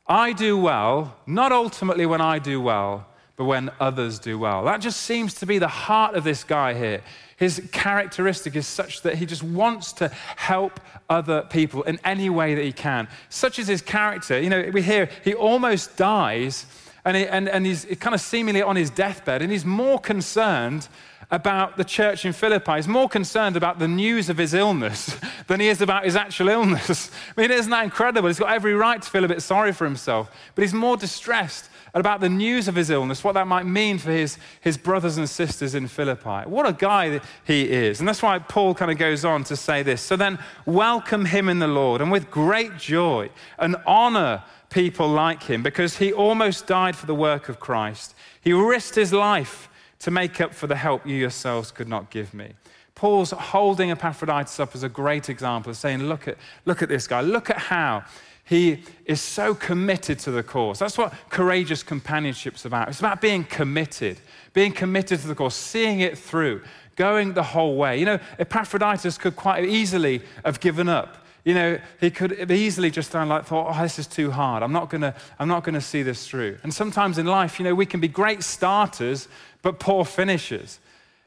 I 0.07 0.33
do 0.33 0.57
well, 0.57 1.17
not 1.27 1.51
ultimately 1.51 2.07
when 2.07 2.21
I 2.21 2.39
do 2.39 2.61
well, 2.61 3.07
but 3.37 3.45
when 3.45 3.71
others 3.81 4.19
do 4.19 4.39
well. 4.39 4.65
That 4.65 4.81
just 4.81 5.01
seems 5.01 5.35
to 5.35 5.47
be 5.47 5.59
the 5.59 5.69
heart 5.69 6.15
of 6.15 6.25
this 6.25 6.45
guy 6.45 6.75
here. 6.75 7.03
His 7.37 7.63
characteristic 7.71 8.57
is 8.57 8.67
such 8.67 9.03
that 9.03 9.17
he 9.17 9.27
just 9.27 9.43
wants 9.43 9.93
to 9.95 10.09
help 10.37 10.81
other 11.09 11.43
people 11.43 11.83
in 11.83 12.01
any 12.03 12.31
way 12.31 12.55
that 12.55 12.65
he 12.65 12.73
can. 12.73 13.09
Such 13.29 13.59
is 13.59 13.69
his 13.69 13.83
character. 13.83 14.41
You 14.41 14.49
know, 14.49 14.71
we 14.73 14.83
hear 14.83 15.11
he 15.23 15.35
almost 15.35 15.97
dies 15.97 16.67
and, 17.07 17.17
he, 17.17 17.25
and, 17.25 17.49
and 17.49 17.65
he's 17.65 17.85
kind 18.01 18.15
of 18.15 18.21
seemingly 18.21 18.63
on 18.63 18.75
his 18.75 18.91
deathbed, 18.91 19.41
and 19.41 19.53
he's 19.53 19.65
more 19.65 20.01
concerned 20.01 20.89
about 21.31 21.77
the 21.77 21.85
church 21.85 22.25
in 22.25 22.33
Philippi. 22.33 22.75
He's 22.75 22.89
more 22.89 23.09
concerned 23.09 23.57
about 23.57 23.79
the 23.79 23.87
news 23.87 24.29
of 24.29 24.39
his 24.39 24.53
illness 24.55 25.17
than 25.47 25.61
he 25.61 25.69
is 25.69 25.81
about 25.81 26.05
his 26.05 26.17
actual 26.17 26.49
illness. 26.49 27.13
I 27.37 27.41
mean, 27.41 27.53
isn't 27.53 27.71
that 27.71 27.85
incredible? 27.85 28.29
He's 28.29 28.41
got 28.41 28.53
every 28.53 28.75
right 28.75 29.01
to 29.01 29.09
feel 29.09 29.25
a 29.25 29.29
bit 29.29 29.41
sorry 29.41 29.73
for 29.73 29.85
himself, 29.85 30.31
but 30.57 30.63
he's 30.63 30.75
more 30.75 30.97
distressed 30.97 31.71
about 32.01 32.21
the 32.21 32.29
news 32.29 32.69
of 32.69 32.75
his 32.75 32.91
illness, 32.91 33.25
what 33.25 33.33
that 33.33 33.47
might 33.47 33.65
mean 33.65 33.99
for 33.99 34.11
his, 34.11 34.39
his 34.61 34.77
brothers 34.77 35.17
and 35.17 35.29
sisters 35.29 35.75
in 35.75 35.89
Philippi. 35.89 36.49
What 36.49 36.67
a 36.67 36.73
guy 36.73 37.21
he 37.45 37.71
is. 37.71 38.01
And 38.01 38.09
that's 38.09 38.23
why 38.23 38.39
Paul 38.39 38.75
kind 38.75 38.91
of 38.91 38.99
goes 38.99 39.25
on 39.25 39.45
to 39.45 39.57
say 39.57 39.83
this. 39.83 40.03
So 40.03 40.17
then, 40.17 40.39
welcome 40.67 41.25
him 41.25 41.49
in 41.49 41.59
the 41.59 41.69
Lord 41.69 42.01
and 42.01 42.13
with 42.13 42.31
great 42.31 42.77
joy 42.77 43.31
and 43.59 43.77
honor 43.87 44.43
people 44.69 45.09
like 45.09 45.45
him 45.45 45.63
because 45.63 45.97
he 45.97 46.13
almost 46.13 46.67
died 46.67 46.97
for 46.97 47.07
the 47.07 47.15
work 47.15 47.49
of 47.49 47.61
Christ. 47.61 48.15
He 48.41 48.53
risked 48.53 48.95
his 48.95 49.13
life 49.13 49.69
to 50.01 50.11
make 50.11 50.41
up 50.41 50.53
for 50.53 50.67
the 50.67 50.77
help 50.77 51.07
you 51.07 51.17
yourselves 51.17 51.71
could 51.71 51.89
not 51.89 52.11
give 52.11 52.35
me. 52.35 52.53
Paul's 52.95 53.31
holding 53.31 53.91
Epaphroditus 53.91 54.59
up 54.59 54.75
as 54.75 54.83
a 54.83 54.89
great 54.89 55.29
example 55.29 55.71
of 55.71 55.77
saying, 55.77 56.05
look 56.05 56.27
at, 56.29 56.39
look 56.65 56.83
at 56.83 56.89
this 56.89 57.07
guy. 57.07 57.21
Look 57.21 57.51
at 57.51 57.59
how 57.59 58.05
He 58.47 58.85
is 59.07 59.21
so 59.21 59.57
committed 59.57 60.21
to 60.21 60.31
the 60.31 60.45
cause. 60.45 60.79
That's 60.79 60.97
what 60.97 61.13
courageous 61.31 61.83
companionship's 61.83 62.65
about. 62.65 62.89
It's 62.89 63.01
about 63.01 63.21
being 63.21 63.43
committed, 63.43 64.21
being 64.53 64.71
committed 64.71 65.21
to 65.21 65.27
the 65.27 65.35
cause, 65.35 65.55
seeing 65.55 65.99
it 65.99 66.17
through, 66.17 66.63
going 66.95 67.35
the 67.35 67.43
whole 67.43 67.77
way. 67.77 67.99
You 67.99 68.05
know, 68.05 68.19
Epaphroditus 68.39 69.19
could 69.19 69.35
quite 69.35 69.65
easily 69.65 70.23
have 70.45 70.61
given 70.61 70.89
up. 70.89 71.27
You 71.45 71.55
know, 71.55 71.79
he 72.01 72.09
could 72.09 72.39
have 72.39 72.53
easily 72.53 72.89
just 72.89 73.11
done 73.11 73.29
like 73.29 73.47
thought, 73.47 73.75
oh, 73.77 73.83
this 73.83 73.99
is 73.99 74.07
too 74.07 74.31
hard. 74.31 74.63
I'm 74.63 74.73
not 74.73 74.91
gonna, 74.91 75.17
I'm 75.41 75.49
not 75.49 75.65
gonna 75.65 75.81
see 75.81 76.05
this 76.05 76.29
through. 76.29 76.59
And 76.63 76.73
sometimes 76.73 77.19
in 77.19 77.27
life, 77.27 77.59
you 77.59 77.65
know, 77.65 77.75
we 77.75 77.87
can 77.87 77.99
be 77.99 78.09
great 78.09 78.45
starters, 78.45 79.27
but 79.61 79.81
poor 79.81 80.05
finishers. 80.05 80.79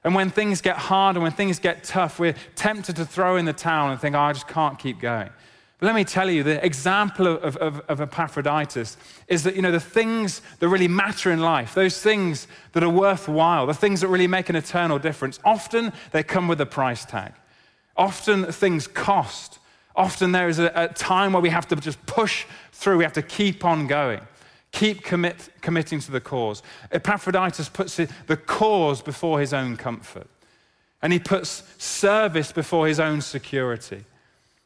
And 0.06 0.16
when 0.16 0.30
things 0.30 0.62
get 0.62 0.78
hard 0.78 1.18
and 1.18 1.24
when 1.24 1.34
things 1.34 1.60
get 1.60 1.84
tough, 1.84 2.18
we're 2.18 2.36
tempted 2.56 2.96
to 2.96 3.06
throw 3.06 3.36
in 3.36 3.44
the 3.44 3.52
towel 3.52 3.92
and 3.92 4.00
think, 4.00 4.16
oh, 4.16 4.20
I 4.20 4.32
just 4.32 4.48
can't 4.48 4.80
keep 4.80 5.02
going. 5.02 5.30
But 5.80 5.86
let 5.86 5.96
me 5.96 6.04
tell 6.04 6.30
you, 6.30 6.44
the 6.44 6.64
example 6.64 7.26
of, 7.26 7.56
of, 7.56 7.82
of, 7.88 8.02
Epaphroditus 8.02 8.98
is 9.30 9.44
that, 9.44 9.56
you 9.56 9.62
know, 9.62 9.72
the 9.72 9.80
things 9.80 10.42
that 10.60 10.68
really 10.68 10.90
matter 10.90 11.32
in 11.32 11.40
life, 11.40 11.74
those 11.74 12.02
things 12.02 12.48
that 12.74 12.84
are 12.84 12.90
worthwhile, 12.90 13.66
the 13.66 13.74
things 13.74 14.02
that 14.02 14.10
really 14.10 14.28
make 14.28 14.50
an 14.50 14.58
eternal 14.58 15.00
difference, 15.00 15.40
often 15.46 15.94
they 16.12 16.22
come 16.22 16.50
with 16.50 16.60
a 16.60 16.66
price 16.66 17.06
tag. 17.06 17.32
Often 17.96 18.52
things 18.52 18.88
cost. 18.88 19.60
Often 19.96 20.34
there 20.34 20.50
is 20.50 20.60
a, 20.60 20.70
a 20.76 20.88
time 20.90 21.32
where 21.32 21.42
we 21.42 21.50
have 21.50 21.68
to 21.70 21.78
just 21.78 22.06
push 22.06 22.46
through, 22.74 22.98
we 22.98 23.06
have 23.06 23.14
to 23.14 23.22
keep 23.22 23.64
on 23.64 23.88
going. 23.88 24.20
Keep 24.74 25.04
commit, 25.04 25.50
committing 25.62 26.02
to 26.02 26.12
the 26.12 26.22
cause. 26.22 26.62
Epaphroditus 26.92 27.70
puts 27.70 27.96
the 27.96 28.38
cause 28.38 29.02
before 29.02 29.40
his 29.40 29.54
own 29.54 29.78
comfort, 29.78 30.28
and 31.02 31.12
he 31.14 31.20
puts 31.20 31.64
service 31.78 32.52
before 32.52 32.86
his 32.86 33.00
own 33.00 33.22
security. 33.22 34.04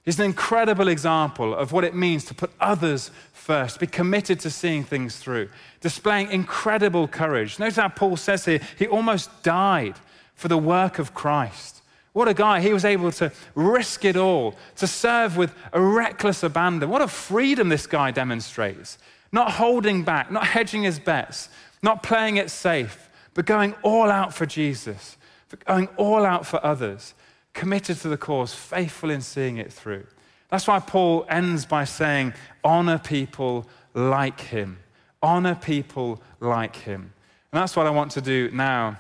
He's 0.04 0.20
an 0.20 0.26
incredible 0.26 0.89
example 0.89 1.56
of 1.56 1.72
what 1.72 1.86
it 1.86 1.96
means 1.96 2.26
to 2.26 2.34
put 2.34 2.52
others 2.60 3.10
first, 3.32 3.80
be 3.80 3.88
committed 3.88 4.39
to 4.42 4.50
seeing 4.50 4.84
things 4.84 5.16
through, 5.16 5.50
displaying 5.80 6.30
incredible 6.30 7.08
courage. 7.08 7.58
Notice 7.58 7.78
how 7.78 7.88
Paul 7.88 8.18
says 8.18 8.44
here, 8.44 8.60
he 8.78 8.86
almost 8.86 9.44
died 9.44 9.96
for 10.36 10.50
the 10.50 10.58
work 10.58 11.00
of 11.00 11.13
Christ. 11.13 11.82
What 12.12 12.28
a 12.28 12.34
guy. 12.34 12.60
He 12.60 12.74
was 12.74 12.86
able 12.86 13.12
to 13.13 13.32
risk 13.56 14.04
it 14.04 14.18
all, 14.18 14.56
to 14.76 14.88
serve 14.88 15.38
with 15.38 15.54
a 15.72 15.82
reckless 15.82 16.44
abandon. 16.44 16.89
What 16.89 17.02
a 17.02 17.08
freedom 17.08 17.70
this 17.70 17.88
guy 17.88 18.12
demonstrates. 18.12 18.98
Not 19.32 19.52
holding 19.52 20.04
back, 20.04 20.32
not 20.32 20.46
hedging 20.46 20.84
his 20.84 21.00
bets, 21.00 21.50
not 21.82 22.04
playing 22.04 22.38
it 22.38 22.52
safe, 22.52 23.10
but 23.34 23.46
going 23.46 23.74
all 23.82 24.12
out 24.12 24.34
for 24.34 24.46
Jesus, 24.46 25.18
going 25.66 25.88
all 25.98 26.26
out 26.26 26.46
for 26.46 26.63
others 26.63 27.16
committed 27.54 27.98
to 28.02 28.10
the 28.10 28.18
cause, 28.18 28.54
faithful 28.54 29.10
in 29.10 29.22
seeing 29.22 29.58
it 29.58 29.72
through. 29.72 30.06
That's 30.50 30.68
why 30.68 30.80
Paul 30.80 31.26
ends 31.30 31.66
by 31.66 31.84
saying, 31.84 32.34
honor 32.63 33.00
people 33.00 33.68
like 33.94 34.39
him. 34.39 34.80
Honor 35.22 35.56
people 35.56 36.22
like 36.39 36.76
him. 36.76 37.13
And 37.52 37.62
that's 37.62 37.76
what 37.76 37.88
I 37.88 37.92
want 37.92 38.12
to 38.12 38.22
do 38.22 38.50
now. 38.52 38.98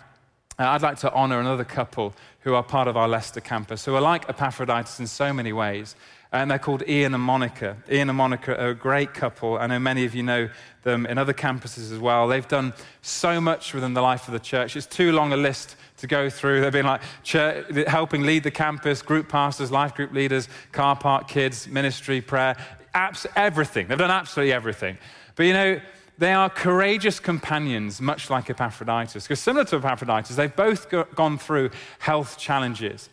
Uh, 0.59 0.67
I'd 0.67 0.81
like 0.83 0.99
to 0.99 1.11
honor 1.13 1.39
another 1.39 1.63
couple 1.63 2.13
who 2.41 2.53
are 2.53 2.63
part 2.63 2.87
of 2.87 2.95
our 2.95 3.07
Leicester 3.07 3.41
campus, 3.41 3.85
who 3.85 3.95
are 3.95 4.01
like 4.01 4.29
Epaphroditus 4.29 4.99
in 4.99 5.07
so 5.07 5.33
many 5.33 5.51
ways. 5.51 5.95
And 6.33 6.49
they're 6.49 6.57
called 6.57 6.83
Ian 6.89 7.13
and 7.13 7.23
Monica. 7.23 7.77
Ian 7.89 8.09
and 8.09 8.17
Monica 8.17 8.59
are 8.59 8.69
a 8.69 8.75
great 8.75 9.13
couple. 9.13 9.59
I 9.59 9.67
know 9.67 9.77
many 9.77 10.03
of 10.03 10.15
you 10.15 10.23
know 10.23 10.49
them 10.81 11.05
in 11.05 11.19
other 11.19 11.31
campuses 11.31 11.91
as 11.91 11.99
well. 11.99 12.27
They've 12.27 12.47
done 12.47 12.73
so 13.03 13.39
much 13.39 13.71
within 13.73 13.93
the 13.93 14.01
life 14.01 14.27
of 14.27 14.33
the 14.33 14.39
church. 14.39 14.75
It's 14.75 14.87
too 14.87 15.11
long 15.11 15.31
a 15.31 15.37
list 15.37 15.75
to 15.97 16.07
go 16.07 16.31
through. 16.31 16.61
They've 16.61 16.71
been 16.71 16.87
like 16.87 17.01
church, 17.21 17.67
helping 17.85 18.23
lead 18.23 18.41
the 18.41 18.51
campus, 18.51 19.03
group 19.03 19.29
pastors, 19.29 19.71
life 19.71 19.93
group 19.93 20.11
leaders, 20.11 20.49
car 20.71 20.95
park 20.95 21.27
kids, 21.27 21.67
ministry, 21.67 22.19
prayer, 22.19 22.57
abs- 22.95 23.27
everything. 23.35 23.87
They've 23.87 23.97
done 23.97 24.09
absolutely 24.09 24.53
everything. 24.53 24.97
But 25.35 25.43
you 25.43 25.53
know, 25.53 25.79
they 26.17 26.33
are 26.33 26.49
courageous 26.49 27.19
companions, 27.19 28.01
much 28.01 28.31
like 28.31 28.49
Epaphroditus. 28.49 29.23
Because 29.23 29.39
similar 29.39 29.65
to 29.65 29.75
Epaphroditus, 29.77 30.35
they've 30.35 30.55
both 30.55 30.89
go- 30.89 31.07
gone 31.15 31.37
through 31.37 31.69
health 31.99 32.39
challenges. 32.39 33.09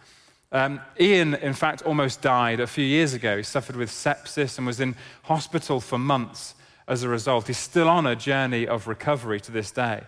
Um, 0.52 0.80
Ian, 0.98 1.34
in 1.34 1.54
fact, 1.54 1.82
almost 1.82 2.22
died 2.22 2.60
a 2.60 2.66
few 2.66 2.84
years 2.84 3.14
ago. 3.14 3.36
He 3.36 3.42
suffered 3.42 3.76
with 3.76 3.90
sepsis 3.90 4.58
and 4.58 4.66
was 4.66 4.80
in 4.80 4.96
hospital 5.22 5.80
for 5.80 5.98
months 5.98 6.54
as 6.88 7.04
a 7.04 7.08
result. 7.08 7.46
He's 7.46 7.58
still 7.58 7.88
on 7.88 8.06
a 8.06 8.16
journey 8.16 8.66
of 8.66 8.88
recovery 8.88 9.40
to 9.40 9.52
this 9.52 9.70
day. 9.70 10.02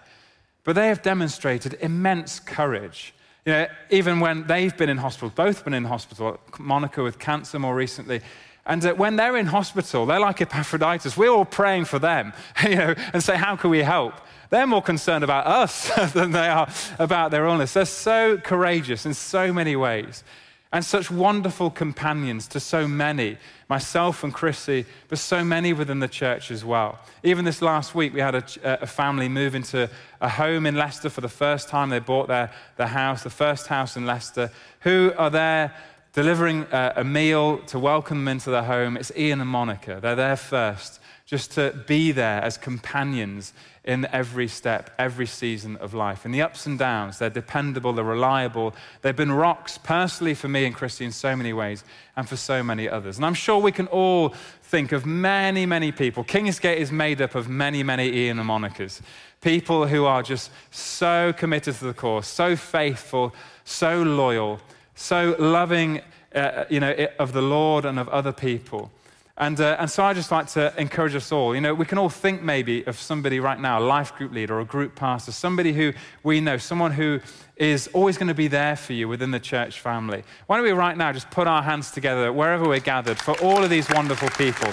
But 0.64 0.74
they 0.74 0.88
have 0.88 1.02
demonstrated 1.02 1.78
immense 1.80 2.40
courage. 2.40 3.14
You 3.44 3.52
know, 3.52 3.66
even 3.90 4.20
when 4.20 4.46
they've 4.46 4.76
been 4.76 4.88
in 4.88 4.98
hospital, 4.98 5.30
both 5.34 5.64
been 5.64 5.74
in 5.74 5.84
hospital, 5.84 6.40
Monica 6.58 7.02
with 7.02 7.18
cancer 7.18 7.58
more 7.58 7.74
recently. 7.74 8.20
And 8.66 8.84
uh, 8.84 8.94
when 8.94 9.16
they're 9.16 9.36
in 9.36 9.46
hospital, 9.46 10.06
they're 10.06 10.20
like 10.20 10.40
Epaphroditus. 10.40 11.16
We're 11.16 11.30
all 11.30 11.44
praying 11.44 11.86
for 11.86 11.98
them, 11.98 12.32
you 12.62 12.76
know, 12.76 12.94
and 13.12 13.22
say, 13.22 13.36
how 13.36 13.56
can 13.56 13.70
we 13.70 13.80
help? 13.80 14.14
They're 14.52 14.66
more 14.66 14.82
concerned 14.82 15.24
about 15.24 15.46
us 15.46 15.90
than 16.12 16.32
they 16.32 16.46
are 16.46 16.68
about 16.98 17.30
their 17.30 17.46
illness. 17.46 17.72
They're 17.72 17.86
so 17.86 18.36
courageous 18.36 19.06
in 19.06 19.14
so 19.14 19.50
many 19.50 19.76
ways 19.76 20.22
and 20.70 20.84
such 20.84 21.10
wonderful 21.10 21.70
companions 21.70 22.46
to 22.48 22.60
so 22.60 22.86
many, 22.86 23.38
myself 23.70 24.22
and 24.22 24.32
Chrissy, 24.32 24.84
but 25.08 25.18
so 25.18 25.42
many 25.42 25.72
within 25.72 26.00
the 26.00 26.08
church 26.08 26.50
as 26.50 26.66
well. 26.66 26.98
Even 27.22 27.46
this 27.46 27.62
last 27.62 27.94
week, 27.94 28.12
we 28.12 28.20
had 28.20 28.34
a, 28.34 28.44
uh, 28.62 28.76
a, 28.82 28.86
family 28.86 29.26
move 29.26 29.54
into 29.54 29.88
a 30.20 30.28
home 30.28 30.66
in 30.66 30.76
Leicester 30.76 31.08
for 31.08 31.22
the 31.22 31.30
first 31.30 31.70
time. 31.70 31.88
They 31.88 31.98
bought 31.98 32.28
their, 32.28 32.52
their 32.76 32.88
house, 32.88 33.22
the 33.22 33.30
first 33.30 33.68
house 33.68 33.96
in 33.96 34.04
Leicester, 34.04 34.50
who 34.80 35.14
are 35.16 35.30
there 35.30 35.74
delivering 36.12 36.66
a, 36.72 36.92
a 36.96 37.04
meal 37.04 37.56
to 37.68 37.78
welcome 37.78 38.18
them 38.18 38.28
into 38.28 38.50
their 38.50 38.64
home. 38.64 38.98
It's 38.98 39.12
Ian 39.16 39.40
and 39.40 39.48
Monica. 39.48 39.98
They're 40.02 40.14
there 40.14 40.36
first, 40.36 41.00
just 41.24 41.52
to 41.52 41.84
be 41.86 42.12
there 42.12 42.42
as 42.42 42.58
companions 42.58 43.54
in 43.84 44.06
every 44.12 44.46
step, 44.46 44.90
every 44.98 45.26
season 45.26 45.76
of 45.78 45.92
life. 45.92 46.24
In 46.24 46.30
the 46.30 46.42
ups 46.42 46.66
and 46.66 46.78
downs, 46.78 47.18
they're 47.18 47.30
dependable, 47.30 47.92
they're 47.92 48.04
reliable. 48.04 48.74
They've 49.00 49.16
been 49.16 49.32
rocks 49.32 49.76
personally 49.76 50.34
for 50.34 50.46
me 50.48 50.64
and 50.66 50.74
Christy 50.74 51.04
in 51.04 51.10
so 51.10 51.34
many 51.34 51.52
ways 51.52 51.82
and 52.16 52.28
for 52.28 52.36
so 52.36 52.62
many 52.62 52.88
others. 52.88 53.16
And 53.16 53.26
I'm 53.26 53.34
sure 53.34 53.58
we 53.58 53.72
can 53.72 53.88
all 53.88 54.34
think 54.62 54.92
of 54.92 55.04
many, 55.04 55.66
many 55.66 55.90
people. 55.90 56.22
Kingsgate 56.22 56.76
is 56.76 56.92
made 56.92 57.20
up 57.20 57.34
of 57.34 57.48
many, 57.48 57.82
many 57.82 58.08
Ian 58.08 58.38
and 58.38 58.48
Monicas. 58.48 59.00
People 59.40 59.88
who 59.88 60.04
are 60.04 60.22
just 60.22 60.52
so 60.70 61.32
committed 61.36 61.74
to 61.74 61.86
the 61.86 61.94
cause, 61.94 62.28
so 62.28 62.54
faithful, 62.54 63.34
so 63.64 64.02
loyal, 64.02 64.60
so 64.94 65.34
loving 65.40 66.00
uh, 66.34 66.64
you 66.70 66.80
know, 66.80 66.94
of 67.18 67.32
the 67.32 67.42
Lord 67.42 67.84
and 67.84 67.98
of 67.98 68.08
other 68.08 68.32
people. 68.32 68.90
And, 69.38 69.58
uh, 69.60 69.76
and 69.78 69.90
so 69.90 70.04
I 70.04 70.12
just 70.12 70.30
like 70.30 70.46
to 70.48 70.78
encourage 70.78 71.14
us 71.14 71.32
all. 71.32 71.54
You 71.54 71.62
know, 71.62 71.72
we 71.72 71.86
can 71.86 71.96
all 71.96 72.10
think 72.10 72.42
maybe 72.42 72.84
of 72.84 72.98
somebody 72.98 73.40
right 73.40 73.58
now, 73.58 73.78
a 73.78 73.80
life 73.80 74.14
group 74.14 74.32
leader 74.32 74.56
or 74.56 74.60
a 74.60 74.64
group 74.64 74.94
pastor, 74.94 75.32
somebody 75.32 75.72
who 75.72 75.94
we 76.22 76.40
know, 76.40 76.58
someone 76.58 76.92
who 76.92 77.18
is 77.56 77.88
always 77.94 78.18
going 78.18 78.28
to 78.28 78.34
be 78.34 78.48
there 78.48 78.76
for 78.76 78.92
you 78.92 79.08
within 79.08 79.30
the 79.30 79.40
church 79.40 79.80
family. 79.80 80.22
Why 80.46 80.56
don't 80.56 80.66
we 80.66 80.72
right 80.72 80.96
now 80.96 81.12
just 81.12 81.30
put 81.30 81.46
our 81.46 81.62
hands 81.62 81.90
together 81.90 82.30
wherever 82.30 82.68
we're 82.68 82.80
gathered 82.80 83.18
for 83.18 83.32
all 83.40 83.64
of 83.64 83.70
these 83.70 83.88
wonderful 83.88 84.28
people 84.30 84.70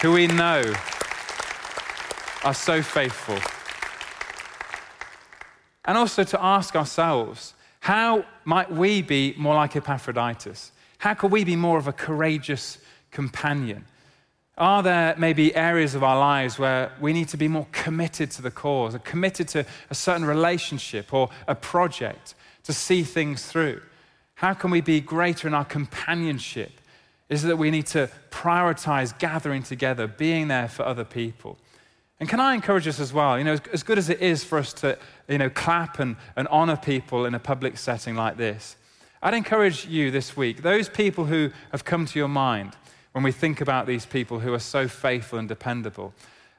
who 0.00 0.12
we 0.12 0.26
know 0.26 0.62
are 2.44 2.54
so 2.54 2.82
faithful. 2.82 3.38
And 5.84 5.98
also 5.98 6.24
to 6.24 6.42
ask 6.42 6.74
ourselves, 6.76 7.54
how 7.80 8.24
might 8.44 8.70
we 8.70 9.02
be 9.02 9.34
more 9.36 9.54
like 9.54 9.76
Epaphroditus? 9.76 10.72
How 10.98 11.14
could 11.14 11.32
we 11.32 11.44
be 11.44 11.56
more 11.56 11.78
of 11.78 11.88
a 11.88 11.92
courageous 11.92 12.78
companion? 13.12 13.84
Are 14.58 14.82
there 14.82 15.14
maybe 15.16 15.54
areas 15.54 15.94
of 15.94 16.02
our 16.02 16.18
lives 16.18 16.58
where 16.58 16.92
we 17.00 17.12
need 17.12 17.28
to 17.28 17.36
be 17.36 17.48
more 17.48 17.66
committed 17.72 18.30
to 18.32 18.42
the 18.42 18.50
cause, 18.50 18.94
or 18.94 18.98
committed 18.98 19.48
to 19.48 19.64
a 19.88 19.94
certain 19.94 20.26
relationship 20.26 21.14
or 21.14 21.30
a 21.48 21.54
project 21.54 22.34
to 22.64 22.72
see 22.72 23.02
things 23.02 23.46
through? 23.46 23.80
How 24.34 24.54
can 24.54 24.70
we 24.70 24.80
be 24.80 25.00
greater 25.00 25.46
in 25.46 25.54
our 25.54 25.64
companionship? 25.64 26.72
Is 27.28 27.44
it 27.44 27.48
that 27.48 27.56
we 27.56 27.70
need 27.70 27.86
to 27.86 28.10
prioritize 28.30 29.18
gathering 29.18 29.62
together, 29.62 30.06
being 30.06 30.48
there 30.48 30.68
for 30.68 30.84
other 30.84 31.04
people? 31.04 31.58
And 32.20 32.28
can 32.28 32.40
I 32.40 32.54
encourage 32.54 32.86
us 32.86 33.00
as 33.00 33.12
well? 33.12 33.38
You 33.38 33.44
know, 33.44 33.56
as, 33.72 33.82
good 33.82 33.98
as 33.98 34.10
it 34.10 34.20
is 34.20 34.44
for 34.44 34.58
us 34.58 34.72
to, 34.74 34.98
you 35.28 35.38
know, 35.38 35.48
clap 35.48 35.98
and, 35.98 36.16
and 36.36 36.46
honor 36.48 36.76
people 36.76 37.24
in 37.24 37.34
a 37.34 37.38
public 37.38 37.78
setting 37.78 38.14
like 38.14 38.36
this, 38.36 38.76
I'd 39.22 39.34
encourage 39.34 39.86
you 39.86 40.10
this 40.10 40.36
week, 40.36 40.62
those 40.62 40.88
people 40.88 41.24
who 41.24 41.50
have 41.70 41.84
come 41.84 42.06
to 42.06 42.18
your 42.18 42.28
mind, 42.28 42.76
when 43.12 43.22
we 43.24 43.32
think 43.32 43.60
about 43.60 43.86
these 43.86 44.06
people 44.06 44.40
who 44.40 44.52
are 44.52 44.58
so 44.58 44.88
faithful 44.88 45.38
and 45.38 45.48
dependable. 45.48 46.14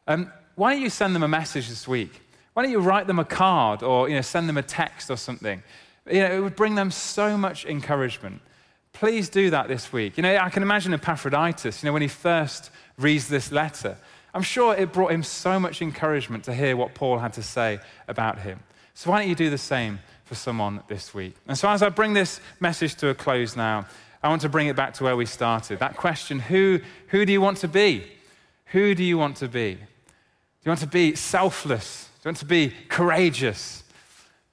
Um, 0.07 0.31
why 0.55 0.73
don't 0.73 0.81
you 0.81 0.89
send 0.89 1.15
them 1.15 1.23
a 1.23 1.27
message 1.27 1.69
this 1.69 1.87
week? 1.87 2.21
Why 2.53 2.63
don't 2.63 2.71
you 2.71 2.79
write 2.79 3.07
them 3.07 3.19
a 3.19 3.25
card 3.25 3.81
or 3.81 4.07
you 4.07 4.15
know, 4.15 4.21
send 4.21 4.47
them 4.47 4.57
a 4.57 4.63
text 4.63 5.09
or 5.09 5.17
something? 5.17 5.63
You 6.09 6.19
know, 6.19 6.31
it 6.31 6.39
would 6.39 6.55
bring 6.55 6.75
them 6.75 6.91
so 6.91 7.37
much 7.37 7.65
encouragement. 7.65 8.41
Please 8.91 9.29
do 9.29 9.49
that 9.49 9.67
this 9.67 9.91
week. 9.91 10.17
You 10.17 10.23
know, 10.23 10.37
I 10.37 10.49
can 10.49 10.61
imagine 10.61 10.93
Epaphroditus, 10.93 11.81
you 11.81 11.87
know, 11.87 11.93
when 11.93 12.03
he 12.03 12.07
first 12.07 12.69
reads 12.97 13.27
this 13.27 13.51
letter, 13.51 13.97
I'm 14.35 14.43
sure 14.43 14.75
it 14.75 14.91
brought 14.91 15.11
him 15.11 15.23
so 15.23 15.59
much 15.59 15.81
encouragement 15.81 16.43
to 16.45 16.53
hear 16.53 16.75
what 16.75 16.93
Paul 16.93 17.19
had 17.19 17.33
to 17.33 17.43
say 17.43 17.79
about 18.07 18.39
him. 18.39 18.59
So 18.93 19.09
why 19.09 19.19
don't 19.19 19.29
you 19.29 19.35
do 19.35 19.49
the 19.49 19.57
same 19.57 19.99
for 20.25 20.35
someone 20.35 20.81
this 20.87 21.13
week? 21.13 21.35
And 21.47 21.57
so 21.57 21.69
as 21.69 21.81
I 21.81 21.89
bring 21.89 22.13
this 22.13 22.39
message 22.59 22.95
to 22.95 23.09
a 23.09 23.15
close 23.15 23.55
now, 23.55 23.85
I 24.23 24.29
want 24.29 24.41
to 24.43 24.49
bring 24.49 24.67
it 24.67 24.75
back 24.75 24.93
to 24.95 25.03
where 25.03 25.17
we 25.17 25.25
started. 25.25 25.79
That 25.79 25.97
question 25.97 26.39
who, 26.39 26.79
who 27.07 27.25
do 27.25 27.33
you 27.33 27.41
want 27.41 27.57
to 27.59 27.67
be? 27.67 28.05
Who 28.67 28.95
do 28.95 29.03
you 29.03 29.17
want 29.17 29.37
to 29.37 29.47
be? 29.47 29.73
Do 29.73 29.79
you 30.65 30.69
want 30.69 30.79
to 30.79 30.87
be 30.87 31.15
selfless? 31.15 32.09
Do 32.21 32.27
you 32.27 32.29
want 32.29 32.37
to 32.37 32.45
be 32.45 32.73
courageous? 32.87 33.83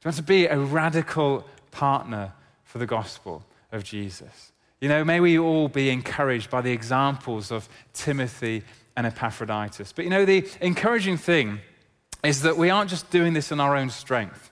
Do 0.01 0.07
you 0.07 0.09
want 0.09 0.17
to 0.17 0.23
be 0.25 0.47
a 0.47 0.59
radical 0.59 1.47
partner 1.71 2.33
for 2.65 2.79
the 2.79 2.87
gospel 2.87 3.45
of 3.71 3.85
Jesus? 3.85 4.51
You 4.81 4.89
know, 4.89 5.05
may 5.05 5.21
we 5.21 5.39
all 5.39 5.69
be 5.69 5.91
encouraged 5.91 6.51
by 6.51 6.63
the 6.63 6.73
examples 6.73 7.53
of 7.53 7.69
Timothy 7.93 8.65
and 8.97 9.07
Epaphroditus. 9.07 9.93
But 9.93 10.05
you 10.05 10.11
know, 10.11 10.25
the 10.25 10.49
encouraging 10.61 11.17
thing 11.17 11.61
is 12.25 12.43
that 12.43 12.57
we 12.57 12.71
aren't 12.71 12.91
just 12.91 13.11
doing 13.11 13.33
this 13.33 13.53
in 13.53 13.61
our 13.61 13.77
own 13.77 13.91
strength. 13.91 14.50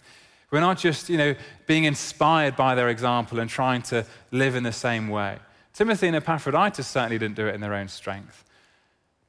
We're 0.50 0.60
not 0.60 0.78
just, 0.78 1.10
you 1.10 1.18
know, 1.18 1.34
being 1.66 1.84
inspired 1.84 2.56
by 2.56 2.74
their 2.74 2.88
example 2.88 3.38
and 3.38 3.50
trying 3.50 3.82
to 3.82 4.06
live 4.30 4.54
in 4.54 4.62
the 4.62 4.72
same 4.72 5.08
way. 5.08 5.38
Timothy 5.74 6.06
and 6.06 6.16
Epaphroditus 6.16 6.86
certainly 6.86 7.18
didn't 7.18 7.36
do 7.36 7.46
it 7.46 7.54
in 7.54 7.60
their 7.60 7.74
own 7.74 7.88
strength. 7.88 8.44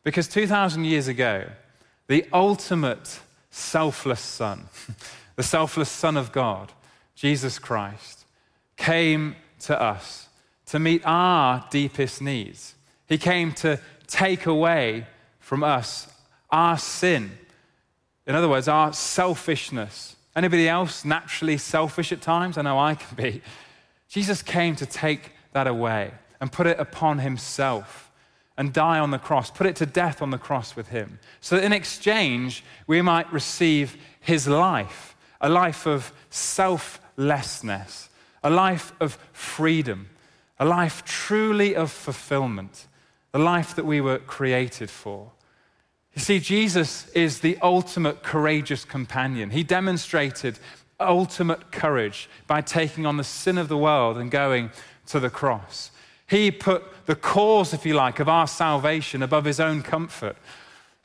Because 0.04 0.28
2,000 0.28 0.86
years 0.86 1.08
ago, 1.08 1.46
the 2.08 2.26
ultimate 2.32 3.20
selfless 3.52 4.22
Son, 4.22 4.70
the 5.36 5.44
selfless 5.44 5.90
Son 5.90 6.18
of 6.18 6.32
God, 6.32 6.72
Jesus 7.16 7.60
Christ, 7.60 8.26
came 8.78 9.36
to 9.60 9.80
us 9.80 10.30
to 10.68 10.80
meet 10.80 11.02
our 11.06 11.66
deepest 11.70 12.22
needs. 12.22 12.76
He 13.08 13.18
came 13.18 13.54
to 13.54 13.80
take 14.08 14.46
away 14.46 15.06
from 15.40 15.64
us 15.64 16.08
our 16.50 16.78
sin. 16.78 17.38
In 18.26 18.36
other 18.36 18.48
words, 18.48 18.68
our 18.68 18.94
selfishness. 18.94 20.16
Anybody 20.36 20.70
else 20.70 21.04
naturally 21.04 21.58
selfish 21.58 22.12
at 22.12 22.22
times? 22.22 22.58
I 22.58 22.62
know 22.62 22.80
I 22.80 22.96
can 22.96 23.16
be. 23.16 23.42
Jesus 24.08 24.42
came 24.42 24.76
to 24.78 24.86
take 24.86 25.32
that 25.54 25.68
away 25.68 26.12
and 26.40 26.52
put 26.52 26.68
it 26.68 26.80
upon 26.80 27.20
himself 27.20 28.12
and 28.58 28.74
die 28.74 29.00
on 29.00 29.12
the 29.12 29.18
cross, 29.18 29.50
put 29.50 29.68
it 29.68 29.76
to 29.78 29.86
death 29.86 30.22
on 30.22 30.32
the 30.32 30.38
cross 30.38 30.76
with 30.76 30.90
him. 30.90 31.20
So 31.40 31.56
that 31.56 31.64
in 31.64 31.72
exchange, 31.72 32.64
we 32.88 33.02
might 33.02 33.32
receive 33.32 33.96
his 34.20 34.48
life, 34.48 35.16
a 35.40 35.48
life 35.48 35.86
of 35.86 36.12
selflessness, 36.30 38.10
a 38.44 38.50
life 38.50 38.92
of 39.00 39.18
freedom, 39.32 40.10
a 40.60 40.66
life 40.66 41.06
truly 41.06 41.74
of 41.76 41.90
fulfillment, 41.90 42.88
the 43.32 43.40
life 43.40 43.76
that 43.76 43.86
we 43.86 44.02
were 44.02 44.20
created 44.20 44.90
for. 44.90 45.32
You 46.20 46.26
see, 46.26 46.40
Jesus 46.42 47.08
is 47.12 47.40
the 47.40 47.58
ultimate 47.62 48.24
courageous 48.24 48.84
companion. 48.84 49.52
He 49.52 49.64
demonstrated 49.64 50.60
ultimate 51.00 51.72
courage 51.72 52.30
by 52.46 52.60
taking 52.60 53.06
on 53.06 53.16
the 53.16 53.24
sin 53.24 53.58
of 53.58 53.70
the 53.70 53.78
world 53.78 54.18
and 54.18 54.30
going 54.30 54.72
to 55.06 55.22
the 55.22 55.30
cross. 55.30 55.92
He 56.28 56.52
put 56.52 56.84
the 57.06 57.16
cause, 57.16 57.74
if 57.74 57.86
you 57.86 57.94
like, 57.94 58.20
of 58.20 58.28
our 58.28 58.48
salvation 58.48 59.24
above 59.24 59.46
his 59.46 59.62
own 59.62 59.82
comfort. 59.82 60.36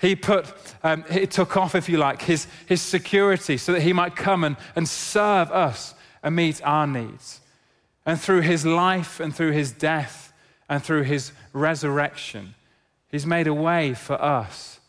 He 0.00 0.16
put, 0.16 0.52
um, 0.82 1.04
he 1.08 1.28
took 1.28 1.56
off, 1.56 1.76
if 1.76 1.88
you 1.88 1.96
like, 1.96 2.22
his, 2.22 2.48
his 2.66 2.82
security 2.82 3.56
so 3.56 3.70
that 3.70 3.82
he 3.82 3.92
might 3.92 4.16
come 4.16 4.42
and, 4.42 4.56
and 4.74 4.88
serve 4.88 5.48
us 5.52 5.94
and 6.24 6.34
meet 6.34 6.60
our 6.66 6.88
needs. 6.88 7.40
And 8.04 8.20
through 8.20 8.40
his 8.40 8.66
life 8.66 9.20
and 9.20 9.32
through 9.32 9.52
his 9.52 9.70
death 9.70 10.32
and 10.68 10.82
through 10.82 11.02
his 11.02 11.30
resurrection, 11.52 12.56
he's 13.12 13.24
made 13.24 13.46
a 13.46 13.54
way 13.54 13.94
for 13.94 14.20
us 14.20 14.80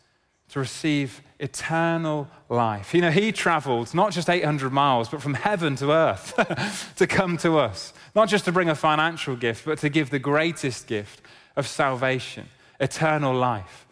to 0.55 0.61
receive 0.61 1.21
eternal 1.37 2.29
life. 2.47 2.93
You 2.93 3.01
know, 3.01 3.11
he 3.11 3.33
traveled 3.33 3.93
not 3.93 4.13
just 4.13 4.29
800 4.29 4.71
miles, 4.71 5.09
but 5.09 5.21
from 5.21 5.33
heaven 5.33 5.75
to 5.75 5.91
earth 5.91 6.93
to 6.95 7.05
come 7.05 7.35
to 7.39 7.57
us. 7.57 7.91
Not 8.15 8.29
just 8.29 8.45
to 8.45 8.53
bring 8.53 8.69
a 8.69 8.75
financial 8.75 9.35
gift, 9.35 9.65
but 9.65 9.79
to 9.79 9.89
give 9.89 10.11
the 10.11 10.17
greatest 10.17 10.87
gift 10.87 11.21
of 11.57 11.67
salvation, 11.67 12.45
eternal 12.79 13.35
life. 13.35 13.85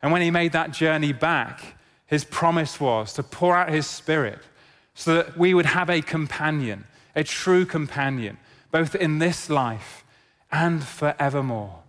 And 0.00 0.12
when 0.12 0.22
he 0.22 0.30
made 0.30 0.52
that 0.52 0.70
journey 0.70 1.12
back, 1.12 1.74
his 2.06 2.22
promise 2.22 2.78
was 2.78 3.12
to 3.14 3.24
pour 3.24 3.56
out 3.56 3.70
his 3.70 3.88
spirit 3.88 4.38
so 4.94 5.12
that 5.16 5.36
we 5.36 5.54
would 5.54 5.66
have 5.66 5.90
a 5.90 6.02
companion, 6.02 6.84
a 7.16 7.24
true 7.24 7.66
companion, 7.66 8.38
both 8.70 8.94
in 8.94 9.18
this 9.18 9.50
life 9.50 10.04
and 10.52 10.84
forevermore. 10.84 11.82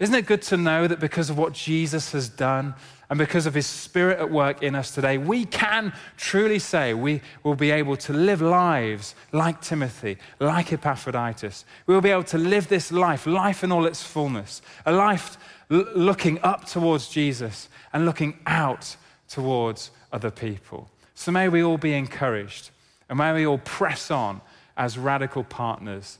Isn't 0.00 0.14
it 0.14 0.26
good 0.26 0.42
to 0.42 0.56
know 0.56 0.88
that 0.88 0.98
because 0.98 1.30
of 1.30 1.38
what 1.38 1.52
Jesus 1.52 2.12
has 2.12 2.28
done 2.28 2.74
and 3.08 3.18
because 3.18 3.46
of 3.46 3.54
his 3.54 3.66
spirit 3.66 4.18
at 4.18 4.28
work 4.28 4.60
in 4.60 4.74
us 4.74 4.90
today, 4.90 5.18
we 5.18 5.44
can 5.44 5.92
truly 6.16 6.58
say 6.58 6.94
we 6.94 7.20
will 7.44 7.54
be 7.54 7.70
able 7.70 7.96
to 7.98 8.12
live 8.12 8.42
lives 8.42 9.14
like 9.30 9.60
Timothy, 9.60 10.18
like 10.40 10.72
Epaphroditus. 10.72 11.64
We 11.86 11.94
will 11.94 12.00
be 12.00 12.10
able 12.10 12.24
to 12.24 12.38
live 12.38 12.68
this 12.68 12.90
life, 12.90 13.24
life 13.26 13.62
in 13.62 13.70
all 13.70 13.86
its 13.86 14.02
fullness, 14.02 14.62
a 14.84 14.92
life 14.92 15.36
l- 15.70 15.86
looking 15.94 16.40
up 16.40 16.64
towards 16.64 17.08
Jesus 17.08 17.68
and 17.92 18.04
looking 18.04 18.38
out 18.46 18.96
towards 19.28 19.92
other 20.12 20.30
people. 20.30 20.90
So 21.14 21.30
may 21.30 21.48
we 21.48 21.62
all 21.62 21.78
be 21.78 21.94
encouraged 21.94 22.70
and 23.08 23.18
may 23.18 23.32
we 23.32 23.46
all 23.46 23.58
press 23.58 24.10
on 24.10 24.40
as 24.76 24.98
radical 24.98 25.44
partners 25.44 26.18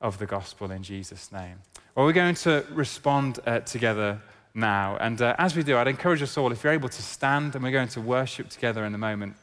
of 0.00 0.18
the 0.18 0.26
gospel 0.26 0.72
in 0.72 0.82
Jesus' 0.82 1.30
name. 1.30 1.60
Well, 1.94 2.06
we're 2.06 2.12
going 2.12 2.34
to 2.34 2.66
respond 2.72 3.38
uh, 3.46 3.60
together 3.60 4.20
now. 4.52 4.96
And 4.96 5.22
uh, 5.22 5.36
as 5.38 5.54
we 5.54 5.62
do, 5.62 5.76
I'd 5.76 5.86
encourage 5.86 6.22
us 6.22 6.36
all, 6.36 6.50
if 6.50 6.64
you're 6.64 6.72
able 6.72 6.88
to 6.88 7.02
stand, 7.02 7.54
and 7.54 7.62
we're 7.62 7.70
going 7.70 7.86
to 7.90 8.00
worship 8.00 8.48
together 8.48 8.84
in 8.84 8.92
a 8.96 8.98
moment. 8.98 9.36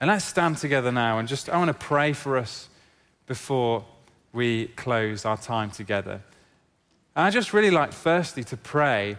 And 0.00 0.08
let's 0.08 0.24
stand 0.24 0.56
together 0.56 0.90
now. 0.90 1.18
And 1.18 1.28
just, 1.28 1.50
I 1.50 1.58
want 1.58 1.68
to 1.68 1.74
pray 1.74 2.14
for 2.14 2.38
us 2.38 2.70
before 3.26 3.84
we 4.32 4.68
close 4.68 5.26
our 5.26 5.36
time 5.36 5.70
together. 5.70 6.22
And 7.14 7.26
I 7.26 7.28
just 7.28 7.52
really 7.52 7.70
like, 7.70 7.92
firstly, 7.92 8.42
to 8.44 8.56
pray 8.56 9.18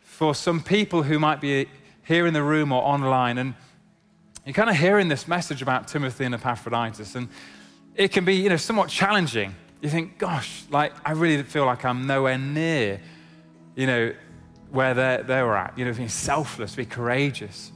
for 0.00 0.34
some 0.34 0.62
people 0.62 1.02
who 1.02 1.18
might 1.18 1.42
be 1.42 1.68
here 2.04 2.26
in 2.26 2.32
the 2.32 2.42
room 2.42 2.72
or 2.72 2.82
online. 2.82 3.36
And 3.36 3.52
you're 4.46 4.54
kind 4.54 4.70
of 4.70 4.76
hearing 4.76 5.08
this 5.08 5.28
message 5.28 5.60
about 5.60 5.86
Timothy 5.86 6.24
and 6.24 6.34
Epaphroditus. 6.34 7.14
And 7.14 7.28
it 7.94 8.10
can 8.10 8.24
be, 8.24 8.36
you 8.36 8.48
know, 8.48 8.56
somewhat 8.56 8.88
challenging 8.88 9.54
you 9.82 9.90
think, 9.90 10.16
gosh, 10.16 10.62
like, 10.70 10.94
I 11.04 11.12
really 11.12 11.42
feel 11.42 11.66
like 11.66 11.84
I'm 11.84 12.06
nowhere 12.06 12.38
near, 12.38 13.00
you 13.74 13.86
know, 13.86 14.14
where 14.70 14.94
they 14.94 15.22
they 15.26 15.42
were 15.42 15.56
at. 15.56 15.76
You 15.76 15.84
know, 15.84 15.92
being 15.92 16.08
selfless, 16.08 16.76
being 16.76 16.88
courageous, 16.88 17.72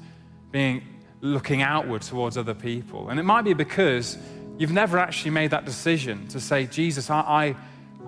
being 0.52 0.82
looking 1.20 1.62
outward 1.62 2.02
towards 2.02 2.38
other 2.38 2.54
people. 2.54 3.10
And 3.10 3.18
it 3.18 3.24
might 3.24 3.42
be 3.42 3.54
because 3.54 4.16
you've 4.56 4.72
never 4.72 4.98
actually 4.98 5.32
made 5.32 5.50
that 5.50 5.64
decision 5.64 6.28
to 6.28 6.40
say, 6.40 6.66
Jesus, 6.66 7.10
I, 7.10 7.20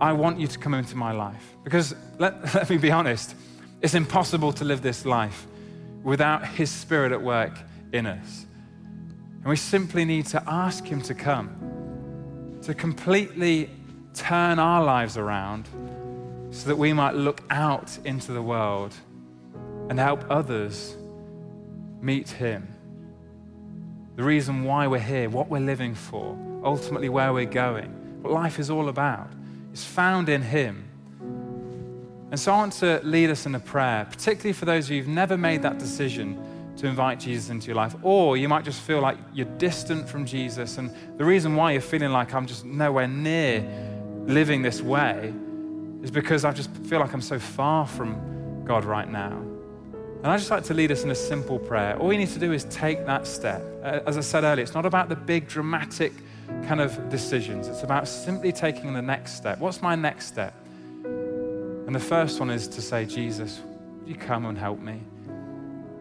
I, 0.00 0.10
I 0.10 0.12
want 0.12 0.38
you 0.38 0.46
to 0.46 0.58
come 0.58 0.74
into 0.74 0.96
my 0.96 1.12
life. 1.12 1.56
Because 1.64 1.94
let, 2.18 2.42
let 2.54 2.70
me 2.70 2.78
be 2.78 2.92
honest, 2.92 3.34
it's 3.82 3.94
impossible 3.94 4.52
to 4.54 4.64
live 4.64 4.80
this 4.80 5.04
life 5.04 5.46
without 6.04 6.46
His 6.46 6.70
Spirit 6.70 7.10
at 7.10 7.20
work 7.20 7.58
in 7.92 8.06
us. 8.06 8.46
And 9.38 9.46
we 9.46 9.56
simply 9.56 10.04
need 10.04 10.26
to 10.26 10.42
ask 10.46 10.84
Him 10.84 11.02
to 11.02 11.14
come, 11.14 12.58
to 12.62 12.74
completely 12.74 13.70
turn 14.18 14.58
our 14.58 14.82
lives 14.82 15.16
around 15.16 15.68
so 16.50 16.68
that 16.68 16.76
we 16.76 16.92
might 16.92 17.14
look 17.14 17.42
out 17.50 17.98
into 18.04 18.32
the 18.32 18.42
world 18.42 18.94
and 19.88 19.98
help 19.98 20.24
others 20.30 20.96
meet 22.00 22.28
Him. 22.28 22.66
The 24.16 24.24
reason 24.24 24.64
why 24.64 24.86
we're 24.86 24.98
here, 24.98 25.30
what 25.30 25.48
we're 25.48 25.60
living 25.60 25.94
for, 25.94 26.36
ultimately 26.64 27.08
where 27.08 27.32
we're 27.32 27.46
going, 27.46 27.90
what 28.22 28.32
life 28.32 28.58
is 28.58 28.70
all 28.70 28.88
about, 28.88 29.30
is 29.72 29.84
found 29.84 30.28
in 30.28 30.42
Him. 30.42 30.84
And 32.30 32.38
so 32.38 32.52
I 32.52 32.56
want 32.56 32.72
to 32.74 33.00
lead 33.04 33.30
us 33.30 33.46
in 33.46 33.54
a 33.54 33.60
prayer, 33.60 34.06
particularly 34.10 34.52
for 34.52 34.64
those 34.64 34.86
of 34.86 34.90
you 34.90 35.02
who've 35.02 35.14
never 35.14 35.36
made 35.36 35.62
that 35.62 35.78
decision 35.78 36.42
to 36.76 36.86
invite 36.86 37.20
Jesus 37.20 37.50
into 37.50 37.66
your 37.66 37.76
life. 37.76 37.94
Or 38.02 38.36
you 38.36 38.48
might 38.48 38.64
just 38.64 38.80
feel 38.80 39.00
like 39.00 39.16
you're 39.32 39.46
distant 39.58 40.08
from 40.08 40.26
Jesus. 40.26 40.78
And 40.78 40.90
the 41.16 41.24
reason 41.24 41.56
why 41.56 41.72
you're 41.72 41.80
feeling 41.80 42.10
like 42.10 42.34
I'm 42.34 42.46
just 42.46 42.64
nowhere 42.64 43.08
near 43.08 43.60
living 44.28 44.60
this 44.62 44.80
way 44.82 45.32
is 46.02 46.10
because 46.10 46.44
I 46.44 46.52
just 46.52 46.70
feel 46.86 47.00
like 47.00 47.12
I'm 47.12 47.22
so 47.22 47.38
far 47.38 47.86
from 47.86 48.62
God 48.64 48.84
right 48.84 49.08
now. 49.10 49.32
And 50.22 50.26
I 50.26 50.36
just 50.36 50.50
like 50.50 50.64
to 50.64 50.74
lead 50.74 50.92
us 50.92 51.02
in 51.02 51.10
a 51.10 51.14
simple 51.14 51.58
prayer. 51.58 51.96
All 51.96 52.12
you 52.12 52.18
need 52.18 52.28
to 52.30 52.38
do 52.38 52.52
is 52.52 52.64
take 52.64 53.06
that 53.06 53.26
step. 53.26 53.62
Uh, 53.82 54.00
as 54.06 54.18
I 54.18 54.20
said 54.20 54.44
earlier, 54.44 54.62
it's 54.62 54.74
not 54.74 54.84
about 54.84 55.08
the 55.08 55.16
big 55.16 55.48
dramatic 55.48 56.12
kind 56.66 56.80
of 56.80 57.08
decisions, 57.08 57.68
it's 57.68 57.82
about 57.82 58.08
simply 58.08 58.52
taking 58.52 58.94
the 58.94 59.02
next 59.02 59.34
step. 59.34 59.58
What's 59.58 59.82
my 59.82 59.94
next 59.94 60.26
step? 60.26 60.54
And 61.04 61.94
the 61.94 62.00
first 62.00 62.40
one 62.40 62.50
is 62.50 62.66
to 62.68 62.82
say, 62.82 63.06
Jesus, 63.06 63.60
would 64.00 64.08
you 64.08 64.14
come 64.14 64.46
and 64.46 64.58
help 64.58 64.80
me? 64.80 65.00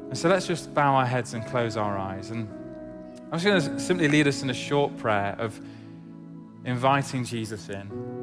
And 0.10 0.18
so 0.18 0.30
let's 0.30 0.48
just 0.48 0.74
bow 0.74 0.96
our 0.96 1.06
heads 1.06 1.34
and 1.34 1.46
close 1.46 1.78
our 1.78 1.98
eyes. 1.98 2.32
And 2.32 2.50
I'm 3.32 3.40
just 3.40 3.46
going 3.46 3.62
to 3.62 3.80
simply 3.80 4.08
lead 4.08 4.28
us 4.28 4.42
in 4.42 4.50
a 4.50 4.54
short 4.54 4.98
prayer 4.98 5.36
of 5.38 5.60
inviting 6.66 7.24
Jesus 7.24 7.70
in. 7.70 8.17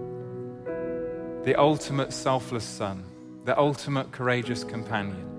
The 1.45 1.55
ultimate 1.57 2.13
selfless 2.13 2.65
son, 2.65 3.05
the 3.45 3.59
ultimate 3.59 4.11
courageous 4.13 4.65
companion. 4.65 5.31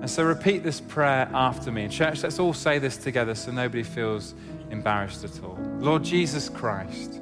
And 0.00 0.10
so 0.10 0.24
repeat 0.24 0.62
this 0.62 0.80
prayer 0.80 1.30
after 1.32 1.70
me. 1.70 1.84
In 1.84 1.90
church, 1.90 2.22
let's 2.24 2.38
all 2.38 2.52
say 2.52 2.78
this 2.78 2.96
together 2.96 3.34
so 3.34 3.52
nobody 3.52 3.84
feels 3.84 4.34
embarrassed 4.70 5.24
at 5.24 5.42
all. 5.42 5.56
Lord 5.78 6.02
Jesus 6.02 6.48
Christ, 6.48 7.20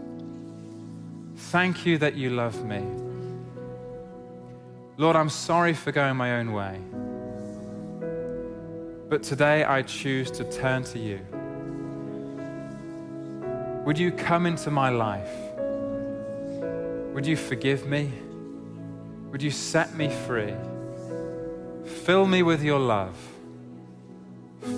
thank 1.36 1.84
you 1.84 1.98
that 1.98 2.14
you 2.14 2.30
love 2.30 2.64
me. 2.64 2.82
Lord, 4.96 5.14
I'm 5.14 5.28
sorry 5.28 5.74
for 5.74 5.92
going 5.92 6.16
my 6.16 6.38
own 6.38 6.52
way. 6.52 6.80
But 9.10 9.22
today 9.22 9.62
I 9.62 9.82
choose 9.82 10.30
to 10.30 10.44
turn 10.50 10.84
to 10.84 10.98
you. 10.98 11.20
Would 13.84 13.98
you 13.98 14.10
come 14.10 14.46
into 14.46 14.70
my 14.70 14.88
life? 14.88 15.51
Would 17.12 17.26
you 17.26 17.36
forgive 17.36 17.86
me? 17.86 18.10
Would 19.30 19.42
you 19.42 19.50
set 19.50 19.94
me 19.94 20.08
free? 20.26 20.54
Fill 22.04 22.26
me 22.26 22.42
with 22.42 22.62
your 22.62 22.78
love. 22.78 23.16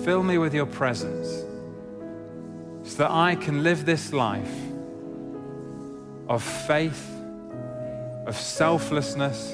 Fill 0.03 0.23
me 0.23 0.37
with 0.37 0.53
your 0.53 0.65
presence 0.65 1.43
so 2.83 2.97
that 2.97 3.11
I 3.11 3.35
can 3.35 3.63
live 3.63 3.85
this 3.85 4.13
life 4.13 4.51
of 6.27 6.43
faith, 6.43 7.09
of 8.25 8.35
selflessness, 8.35 9.53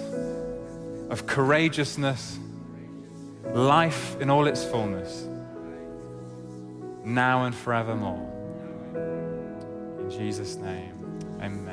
of 1.09 1.25
courageousness, 1.27 2.37
life 3.53 4.19
in 4.19 4.29
all 4.29 4.47
its 4.47 4.63
fullness, 4.63 5.27
now 7.03 7.45
and 7.45 7.55
forevermore. 7.55 8.27
In 9.99 10.09
Jesus' 10.09 10.55
name, 10.55 10.93
amen. 11.41 11.70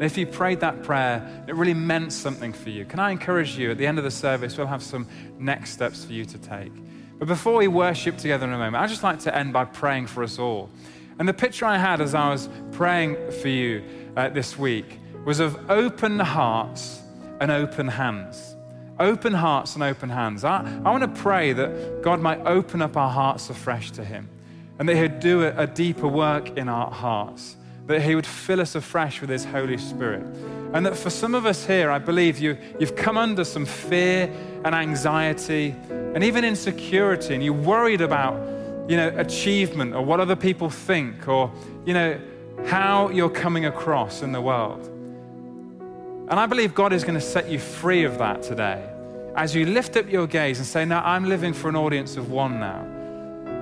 And 0.00 0.06
if 0.06 0.16
you 0.16 0.26
prayed 0.26 0.60
that 0.60 0.82
prayer, 0.82 1.44
it 1.46 1.54
really 1.54 1.74
meant 1.74 2.14
something 2.14 2.54
for 2.54 2.70
you. 2.70 2.86
Can 2.86 2.98
I 2.98 3.10
encourage 3.10 3.58
you 3.58 3.70
at 3.70 3.76
the 3.76 3.86
end 3.86 3.98
of 3.98 4.04
the 4.04 4.10
service, 4.10 4.56
we'll 4.56 4.66
have 4.66 4.82
some 4.82 5.06
next 5.38 5.72
steps 5.72 6.06
for 6.06 6.14
you 6.14 6.24
to 6.24 6.38
take. 6.38 6.72
But 7.18 7.28
before 7.28 7.58
we 7.58 7.68
worship 7.68 8.16
together 8.16 8.46
in 8.46 8.52
a 8.54 8.56
moment, 8.56 8.76
I'd 8.76 8.88
just 8.88 9.02
like 9.02 9.18
to 9.20 9.36
end 9.36 9.52
by 9.52 9.66
praying 9.66 10.06
for 10.06 10.22
us 10.22 10.38
all. 10.38 10.70
And 11.18 11.28
the 11.28 11.34
picture 11.34 11.66
I 11.66 11.76
had 11.76 12.00
as 12.00 12.14
I 12.14 12.30
was 12.30 12.48
praying 12.72 13.18
for 13.42 13.48
you 13.48 13.84
uh, 14.16 14.30
this 14.30 14.58
week 14.58 14.98
was 15.26 15.38
of 15.38 15.70
open 15.70 16.18
hearts 16.18 17.02
and 17.38 17.50
open 17.50 17.86
hands. 17.86 18.56
Open 18.98 19.34
hearts 19.34 19.74
and 19.74 19.82
open 19.82 20.08
hands. 20.08 20.44
I, 20.44 20.60
I 20.82 20.90
want 20.90 21.14
to 21.14 21.20
pray 21.20 21.52
that 21.52 22.00
God 22.00 22.20
might 22.20 22.40
open 22.46 22.80
up 22.80 22.96
our 22.96 23.10
hearts 23.10 23.50
afresh 23.50 23.90
to 23.90 24.02
Him 24.02 24.30
and 24.78 24.88
that 24.88 24.96
He'd 24.96 25.20
do 25.20 25.42
a, 25.42 25.54
a 25.58 25.66
deeper 25.66 26.08
work 26.08 26.56
in 26.56 26.70
our 26.70 26.90
hearts, 26.90 27.56
that 27.86 28.02
He 28.02 28.14
would 28.14 28.26
fill 28.26 28.60
us 28.60 28.74
afresh 28.74 29.20
with 29.20 29.30
His 29.30 29.44
Holy 29.44 29.78
Spirit. 29.78 30.24
And 30.72 30.86
that 30.86 30.96
for 30.96 31.10
some 31.10 31.34
of 31.34 31.46
us 31.46 31.66
here, 31.66 31.90
I 31.90 31.98
believe 31.98 32.38
you, 32.38 32.56
you've 32.78 32.96
come 32.96 33.18
under 33.18 33.44
some 33.44 33.66
fear 33.66 34.32
and 34.64 34.74
anxiety 34.74 35.74
and 35.90 36.22
even 36.22 36.44
insecurity, 36.44 37.34
and 37.34 37.44
you're 37.44 37.52
worried 37.52 38.00
about, 38.00 38.34
you 38.88 38.96
know, 38.96 39.12
achievement 39.16 39.94
or 39.94 40.04
what 40.04 40.20
other 40.20 40.36
people 40.36 40.70
think 40.70 41.26
or, 41.28 41.52
you 41.84 41.94
know, 41.94 42.20
how 42.66 43.08
you're 43.08 43.30
coming 43.30 43.66
across 43.66 44.22
in 44.22 44.32
the 44.32 44.40
world. 44.40 44.86
And 46.30 46.38
I 46.38 46.46
believe 46.46 46.74
God 46.74 46.92
is 46.92 47.02
going 47.02 47.14
to 47.14 47.20
set 47.20 47.50
you 47.50 47.58
free 47.58 48.04
of 48.04 48.18
that 48.18 48.42
today 48.42 48.88
as 49.36 49.54
you 49.54 49.66
lift 49.66 49.96
up 49.96 50.08
your 50.08 50.26
gaze 50.26 50.58
and 50.58 50.66
say, 50.66 50.84
Now 50.84 51.02
I'm 51.04 51.28
living 51.28 51.52
for 51.52 51.68
an 51.68 51.76
audience 51.76 52.16
of 52.16 52.30
one 52.30 52.60
now. 52.60 52.86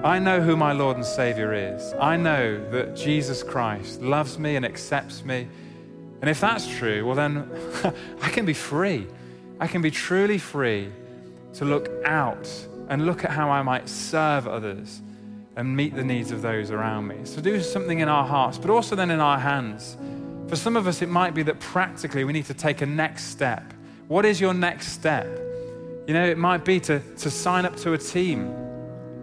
I 0.04 0.20
know 0.20 0.40
who 0.40 0.56
my 0.56 0.72
Lord 0.72 0.96
and 0.96 1.04
Savior 1.04 1.52
is. 1.52 1.92
I 1.94 2.16
know 2.16 2.70
that 2.70 2.94
Jesus 2.94 3.42
Christ 3.42 4.00
loves 4.00 4.38
me 4.38 4.54
and 4.54 4.64
accepts 4.64 5.24
me. 5.24 5.48
And 6.20 6.30
if 6.30 6.40
that's 6.40 6.68
true, 6.68 7.04
well, 7.04 7.16
then 7.16 7.50
I 8.22 8.28
can 8.28 8.46
be 8.46 8.52
free. 8.52 9.08
I 9.58 9.66
can 9.66 9.82
be 9.82 9.90
truly 9.90 10.38
free 10.38 10.92
to 11.54 11.64
look 11.64 11.90
out 12.04 12.48
and 12.88 13.06
look 13.06 13.24
at 13.24 13.32
how 13.32 13.50
I 13.50 13.62
might 13.62 13.88
serve 13.88 14.46
others 14.46 15.02
and 15.56 15.76
meet 15.76 15.96
the 15.96 16.04
needs 16.04 16.30
of 16.30 16.42
those 16.42 16.70
around 16.70 17.08
me. 17.08 17.16
So 17.24 17.40
do 17.40 17.60
something 17.60 17.98
in 17.98 18.08
our 18.08 18.24
hearts, 18.24 18.56
but 18.56 18.70
also 18.70 18.94
then 18.94 19.10
in 19.10 19.18
our 19.18 19.38
hands. 19.38 19.96
For 20.46 20.54
some 20.54 20.76
of 20.76 20.86
us, 20.86 21.02
it 21.02 21.08
might 21.08 21.34
be 21.34 21.42
that 21.42 21.58
practically 21.58 22.22
we 22.22 22.32
need 22.32 22.46
to 22.46 22.54
take 22.54 22.82
a 22.82 22.86
next 22.86 23.24
step. 23.24 23.74
What 24.06 24.24
is 24.24 24.40
your 24.40 24.54
next 24.54 24.92
step? 24.92 25.26
You 26.06 26.14
know, 26.14 26.24
it 26.24 26.38
might 26.38 26.64
be 26.64 26.78
to, 26.80 27.00
to 27.00 27.30
sign 27.32 27.66
up 27.66 27.74
to 27.78 27.94
a 27.94 27.98
team 27.98 28.67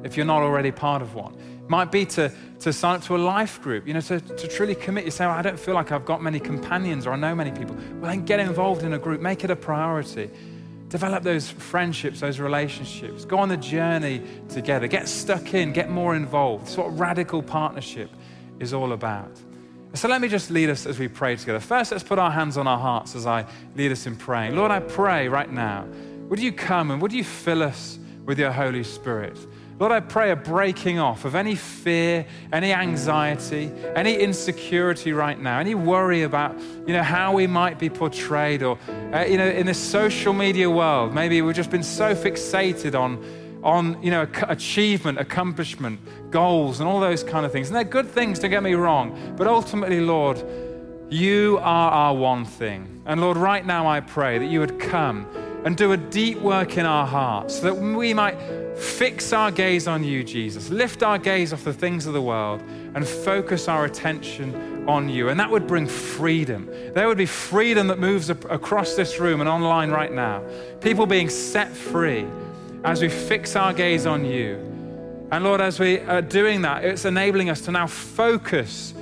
if 0.05 0.15
you're 0.15 0.25
not 0.25 0.43
already 0.43 0.71
part 0.71 1.01
of 1.01 1.15
one. 1.15 1.33
It 1.33 1.69
might 1.69 1.91
be 1.91 2.05
to, 2.05 2.31
to 2.59 2.71
sign 2.71 2.97
up 2.97 3.03
to 3.05 3.15
a 3.15 3.17
life 3.17 3.61
group, 3.61 3.87
you 3.87 3.93
know, 3.93 4.01
to, 4.01 4.19
to 4.19 4.47
truly 4.47 4.75
commit. 4.75 5.03
You 5.03 5.11
say, 5.11 5.25
well, 5.25 5.35
I 5.35 5.41
don't 5.41 5.59
feel 5.59 5.73
like 5.73 5.91
I've 5.91 6.05
got 6.05 6.21
many 6.21 6.39
companions 6.39 7.07
or 7.07 7.13
I 7.13 7.15
know 7.15 7.33
many 7.33 7.51
people. 7.51 7.75
Well, 7.99 8.11
then 8.11 8.23
get 8.23 8.39
involved 8.39 8.83
in 8.83 8.93
a 8.93 8.99
group, 8.99 9.19
make 9.19 9.43
it 9.43 9.49
a 9.49 9.55
priority. 9.55 10.29
Develop 10.89 11.23
those 11.23 11.49
friendships, 11.49 12.19
those 12.19 12.39
relationships. 12.39 13.25
Go 13.25 13.39
on 13.39 13.49
the 13.49 13.57
journey 13.57 14.21
together. 14.47 14.87
Get 14.87 15.09
stuck 15.09 15.55
in, 15.55 15.73
get 15.73 15.89
more 15.89 16.15
involved. 16.15 16.67
It's 16.67 16.77
what 16.77 16.97
radical 16.97 17.41
partnership 17.41 18.11
is 18.59 18.71
all 18.71 18.93
about. 18.93 19.31
So 19.95 20.07
let 20.07 20.21
me 20.21 20.27
just 20.27 20.51
lead 20.51 20.69
us 20.69 20.85
as 20.85 20.99
we 20.99 21.07
pray 21.07 21.35
together. 21.35 21.59
First, 21.59 21.91
let's 21.91 22.03
put 22.03 22.19
our 22.19 22.29
hands 22.29 22.57
on 22.57 22.67
our 22.67 22.77
hearts 22.77 23.15
as 23.15 23.25
I 23.25 23.45
lead 23.75 23.91
us 23.91 24.05
in 24.05 24.15
praying. 24.15 24.55
Lord, 24.55 24.69
I 24.69 24.81
pray 24.81 25.27
right 25.29 25.51
now, 25.51 25.87
would 26.29 26.39
you 26.39 26.51
come 26.51 26.91
and 26.91 27.01
would 27.01 27.13
you 27.13 27.23
fill 27.23 27.63
us 27.63 27.97
with 28.25 28.37
your 28.37 28.51
Holy 28.51 28.83
Spirit? 28.83 29.37
Lord, 29.77 29.91
I 29.91 29.99
pray 29.99 30.31
a 30.31 30.37
breaking 30.37 30.99
off 30.99 31.25
of 31.25 31.35
any 31.35 31.53
fear, 31.53 32.25
any 32.53 32.71
anxiety, 32.71 33.69
any 33.93 34.15
insecurity 34.15 35.11
right 35.11 35.37
now, 35.37 35.59
any 35.59 35.75
worry 35.75 36.21
about, 36.21 36.57
you 36.87 36.93
know, 36.93 37.03
how 37.03 37.33
we 37.33 37.45
might 37.45 37.77
be 37.77 37.89
portrayed 37.89 38.63
or, 38.63 38.79
uh, 39.13 39.25
you 39.27 39.37
know, 39.37 39.45
in 39.45 39.65
this 39.65 39.77
social 39.77 40.31
media 40.31 40.69
world, 40.69 41.13
maybe 41.13 41.41
we've 41.41 41.57
just 41.57 41.71
been 41.71 41.83
so 41.83 42.15
fixated 42.15 42.97
on, 42.97 43.21
on, 43.63 44.01
you 44.01 44.11
know, 44.11 44.25
achievement, 44.47 45.19
accomplishment, 45.19 45.99
goals, 46.31 46.79
and 46.79 46.87
all 46.87 47.01
those 47.01 47.21
kind 47.21 47.45
of 47.45 47.51
things. 47.51 47.67
And 47.67 47.75
they're 47.75 47.83
good 47.83 48.07
things, 48.07 48.39
don't 48.39 48.51
get 48.51 48.63
me 48.63 48.75
wrong. 48.75 49.35
But 49.35 49.47
ultimately, 49.47 49.99
Lord, 49.99 50.41
you 51.09 51.59
are 51.61 51.91
our 51.91 52.15
one 52.15 52.45
thing. 52.45 53.01
And 53.05 53.19
Lord, 53.19 53.35
right 53.35 53.65
now 53.65 53.87
I 53.87 53.99
pray 53.99 54.37
that 54.37 54.45
you 54.45 54.61
would 54.61 54.79
come 54.79 55.27
and 55.65 55.75
do 55.75 55.91
a 55.91 55.97
deep 55.97 56.37
work 56.37 56.77
in 56.77 56.85
our 56.85 57.05
hearts 57.05 57.55
so 57.55 57.61
that 57.63 57.75
we 57.75 58.13
might 58.13 58.37
fix 58.77 59.33
our 59.33 59.49
gaze 59.51 59.87
on 59.87 60.03
you, 60.03 60.23
Jesus, 60.23 60.69
lift 60.69 61.01
our 61.01 61.17
gaze 61.17 61.51
off 61.51 61.63
the 61.63 61.73
things 61.73 62.05
of 62.05 62.13
the 62.13 62.21
world 62.21 62.61
and 62.93 63.05
focus 63.05 63.67
our 63.67 63.85
attention 63.85 64.87
on 64.87 65.09
you. 65.09 65.29
And 65.29 65.39
that 65.39 65.49
would 65.49 65.65
bring 65.65 65.87
freedom. 65.87 66.69
There 66.93 67.07
would 67.07 67.17
be 67.17 67.25
freedom 67.25 67.87
that 67.87 67.97
moves 67.97 68.29
across 68.29 68.93
this 68.93 69.19
room 69.19 69.41
and 69.41 69.49
online 69.49 69.89
right 69.89 70.13
now. 70.13 70.43
People 70.81 71.07
being 71.07 71.29
set 71.29 71.71
free 71.71 72.27
as 72.83 73.01
we 73.01 73.09
fix 73.09 73.55
our 73.55 73.73
gaze 73.73 74.05
on 74.05 74.23
you. 74.23 74.57
And 75.31 75.43
Lord, 75.43 75.61
as 75.61 75.79
we 75.79 75.99
are 76.01 76.21
doing 76.21 76.61
that, 76.61 76.85
it's 76.85 77.05
enabling 77.05 77.49
us 77.49 77.61
to 77.61 77.71
now 77.71 77.87
focus 77.87 78.93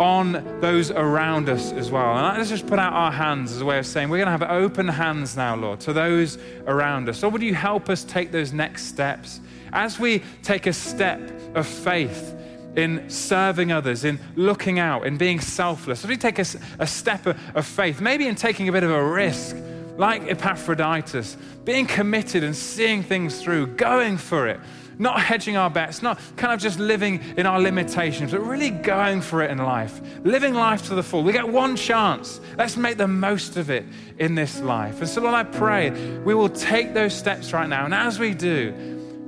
on 0.00 0.60
those 0.60 0.90
around 0.90 1.50
us 1.50 1.72
as 1.72 1.90
well. 1.90 2.16
And 2.16 2.38
let's 2.38 2.48
just 2.48 2.66
put 2.66 2.78
out 2.78 2.94
our 2.94 3.12
hands 3.12 3.52
as 3.52 3.60
a 3.60 3.64
way 3.66 3.78
of 3.78 3.86
saying, 3.86 4.08
we're 4.08 4.16
going 4.16 4.38
to 4.38 4.46
have 4.46 4.50
open 4.50 4.88
hands 4.88 5.36
now, 5.36 5.54
Lord, 5.54 5.78
to 5.80 5.92
those 5.92 6.38
around 6.66 7.08
us. 7.08 7.18
So, 7.18 7.28
would 7.28 7.42
you 7.42 7.54
help 7.54 7.90
us 7.90 8.02
take 8.02 8.32
those 8.32 8.52
next 8.52 8.86
steps? 8.86 9.40
As 9.72 10.00
we 10.00 10.22
take 10.42 10.66
a 10.66 10.72
step 10.72 11.20
of 11.54 11.66
faith 11.66 12.34
in 12.76 13.10
serving 13.10 13.72
others, 13.72 14.04
in 14.04 14.18
looking 14.36 14.78
out, 14.78 15.06
in 15.06 15.18
being 15.18 15.38
selfless, 15.38 16.02
as 16.02 16.08
we 16.08 16.16
take 16.16 16.38
a, 16.38 16.46
a 16.78 16.86
step 16.86 17.26
of, 17.26 17.38
of 17.54 17.66
faith, 17.66 18.00
maybe 18.00 18.26
in 18.26 18.34
taking 18.34 18.68
a 18.70 18.72
bit 18.72 18.82
of 18.82 18.90
a 18.90 19.04
risk, 19.04 19.54
like 19.98 20.22
Epaphroditus, 20.22 21.36
being 21.64 21.84
committed 21.84 22.42
and 22.42 22.56
seeing 22.56 23.02
things 23.02 23.42
through, 23.42 23.66
going 23.66 24.16
for 24.16 24.48
it 24.48 24.60
not 25.00 25.18
hedging 25.18 25.56
our 25.56 25.70
bets, 25.70 26.02
not 26.02 26.20
kind 26.36 26.52
of 26.52 26.60
just 26.60 26.78
living 26.78 27.20
in 27.38 27.46
our 27.46 27.58
limitations, 27.58 28.32
but 28.32 28.40
really 28.40 28.68
going 28.68 29.22
for 29.22 29.42
it 29.42 29.50
in 29.50 29.56
life, 29.56 29.98
living 30.24 30.52
life 30.52 30.86
to 30.88 30.94
the 30.94 31.02
full. 31.02 31.22
We 31.22 31.32
get 31.32 31.48
one 31.48 31.74
chance. 31.74 32.38
Let's 32.58 32.76
make 32.76 32.98
the 32.98 33.08
most 33.08 33.56
of 33.56 33.70
it 33.70 33.86
in 34.18 34.34
this 34.34 34.60
life. 34.60 35.00
And 35.00 35.08
so, 35.08 35.22
Lord, 35.22 35.34
I 35.34 35.44
pray 35.44 35.90
we 36.18 36.34
will 36.34 36.50
take 36.50 36.92
those 36.92 37.14
steps 37.14 37.54
right 37.54 37.68
now. 37.68 37.86
And 37.86 37.94
as 37.94 38.18
we 38.18 38.34
do, 38.34 38.74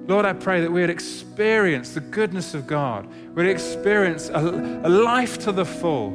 Lord, 0.07 0.27
I 0.27 0.35
pray 0.35 0.61
that 0.61 0.71
we 0.71 0.83
would 0.83 0.91
experience 0.91 1.95
the 1.95 2.01
goodness 2.01 2.53
of 2.53 2.67
God. 2.67 3.09
We'd 3.35 3.49
experience 3.49 4.29
a, 4.29 4.41
a 4.85 4.91
life 4.91 5.39
to 5.39 5.53
the 5.53 5.65
full, 5.65 6.11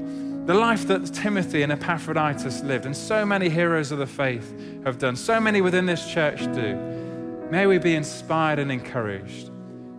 the 0.46 0.54
life 0.54 0.86
that 0.88 1.04
Timothy 1.08 1.64
and 1.64 1.72
Epaphroditus 1.72 2.62
lived, 2.62 2.86
and 2.86 2.96
so 2.96 3.26
many 3.26 3.50
heroes 3.50 3.92
of 3.92 3.98
the 3.98 4.06
faith 4.06 4.54
have 4.84 5.00
done, 5.00 5.16
so 5.16 5.40
many 5.40 5.62
within 5.62 5.88
this 5.88 6.08
church 6.08 6.42
do. 6.54 7.07
May 7.50 7.66
we 7.66 7.78
be 7.78 7.96
inspired 7.96 8.60
and 8.60 8.70
encouraged. 8.70 9.52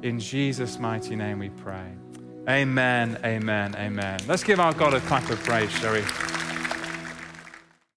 In 0.02 0.20
Jesus' 0.20 0.78
mighty 0.78 1.16
name 1.16 1.38
we 1.38 1.48
pray. 1.48 1.94
Amen, 2.46 3.18
amen, 3.24 3.74
amen. 3.74 4.20
Let's 4.26 4.44
give 4.44 4.60
our 4.60 4.74
God 4.74 4.92
a 4.92 5.00
clap 5.00 5.30
of 5.30 5.42
praise, 5.44 5.70
shall 5.70 5.94
we? 5.94 6.02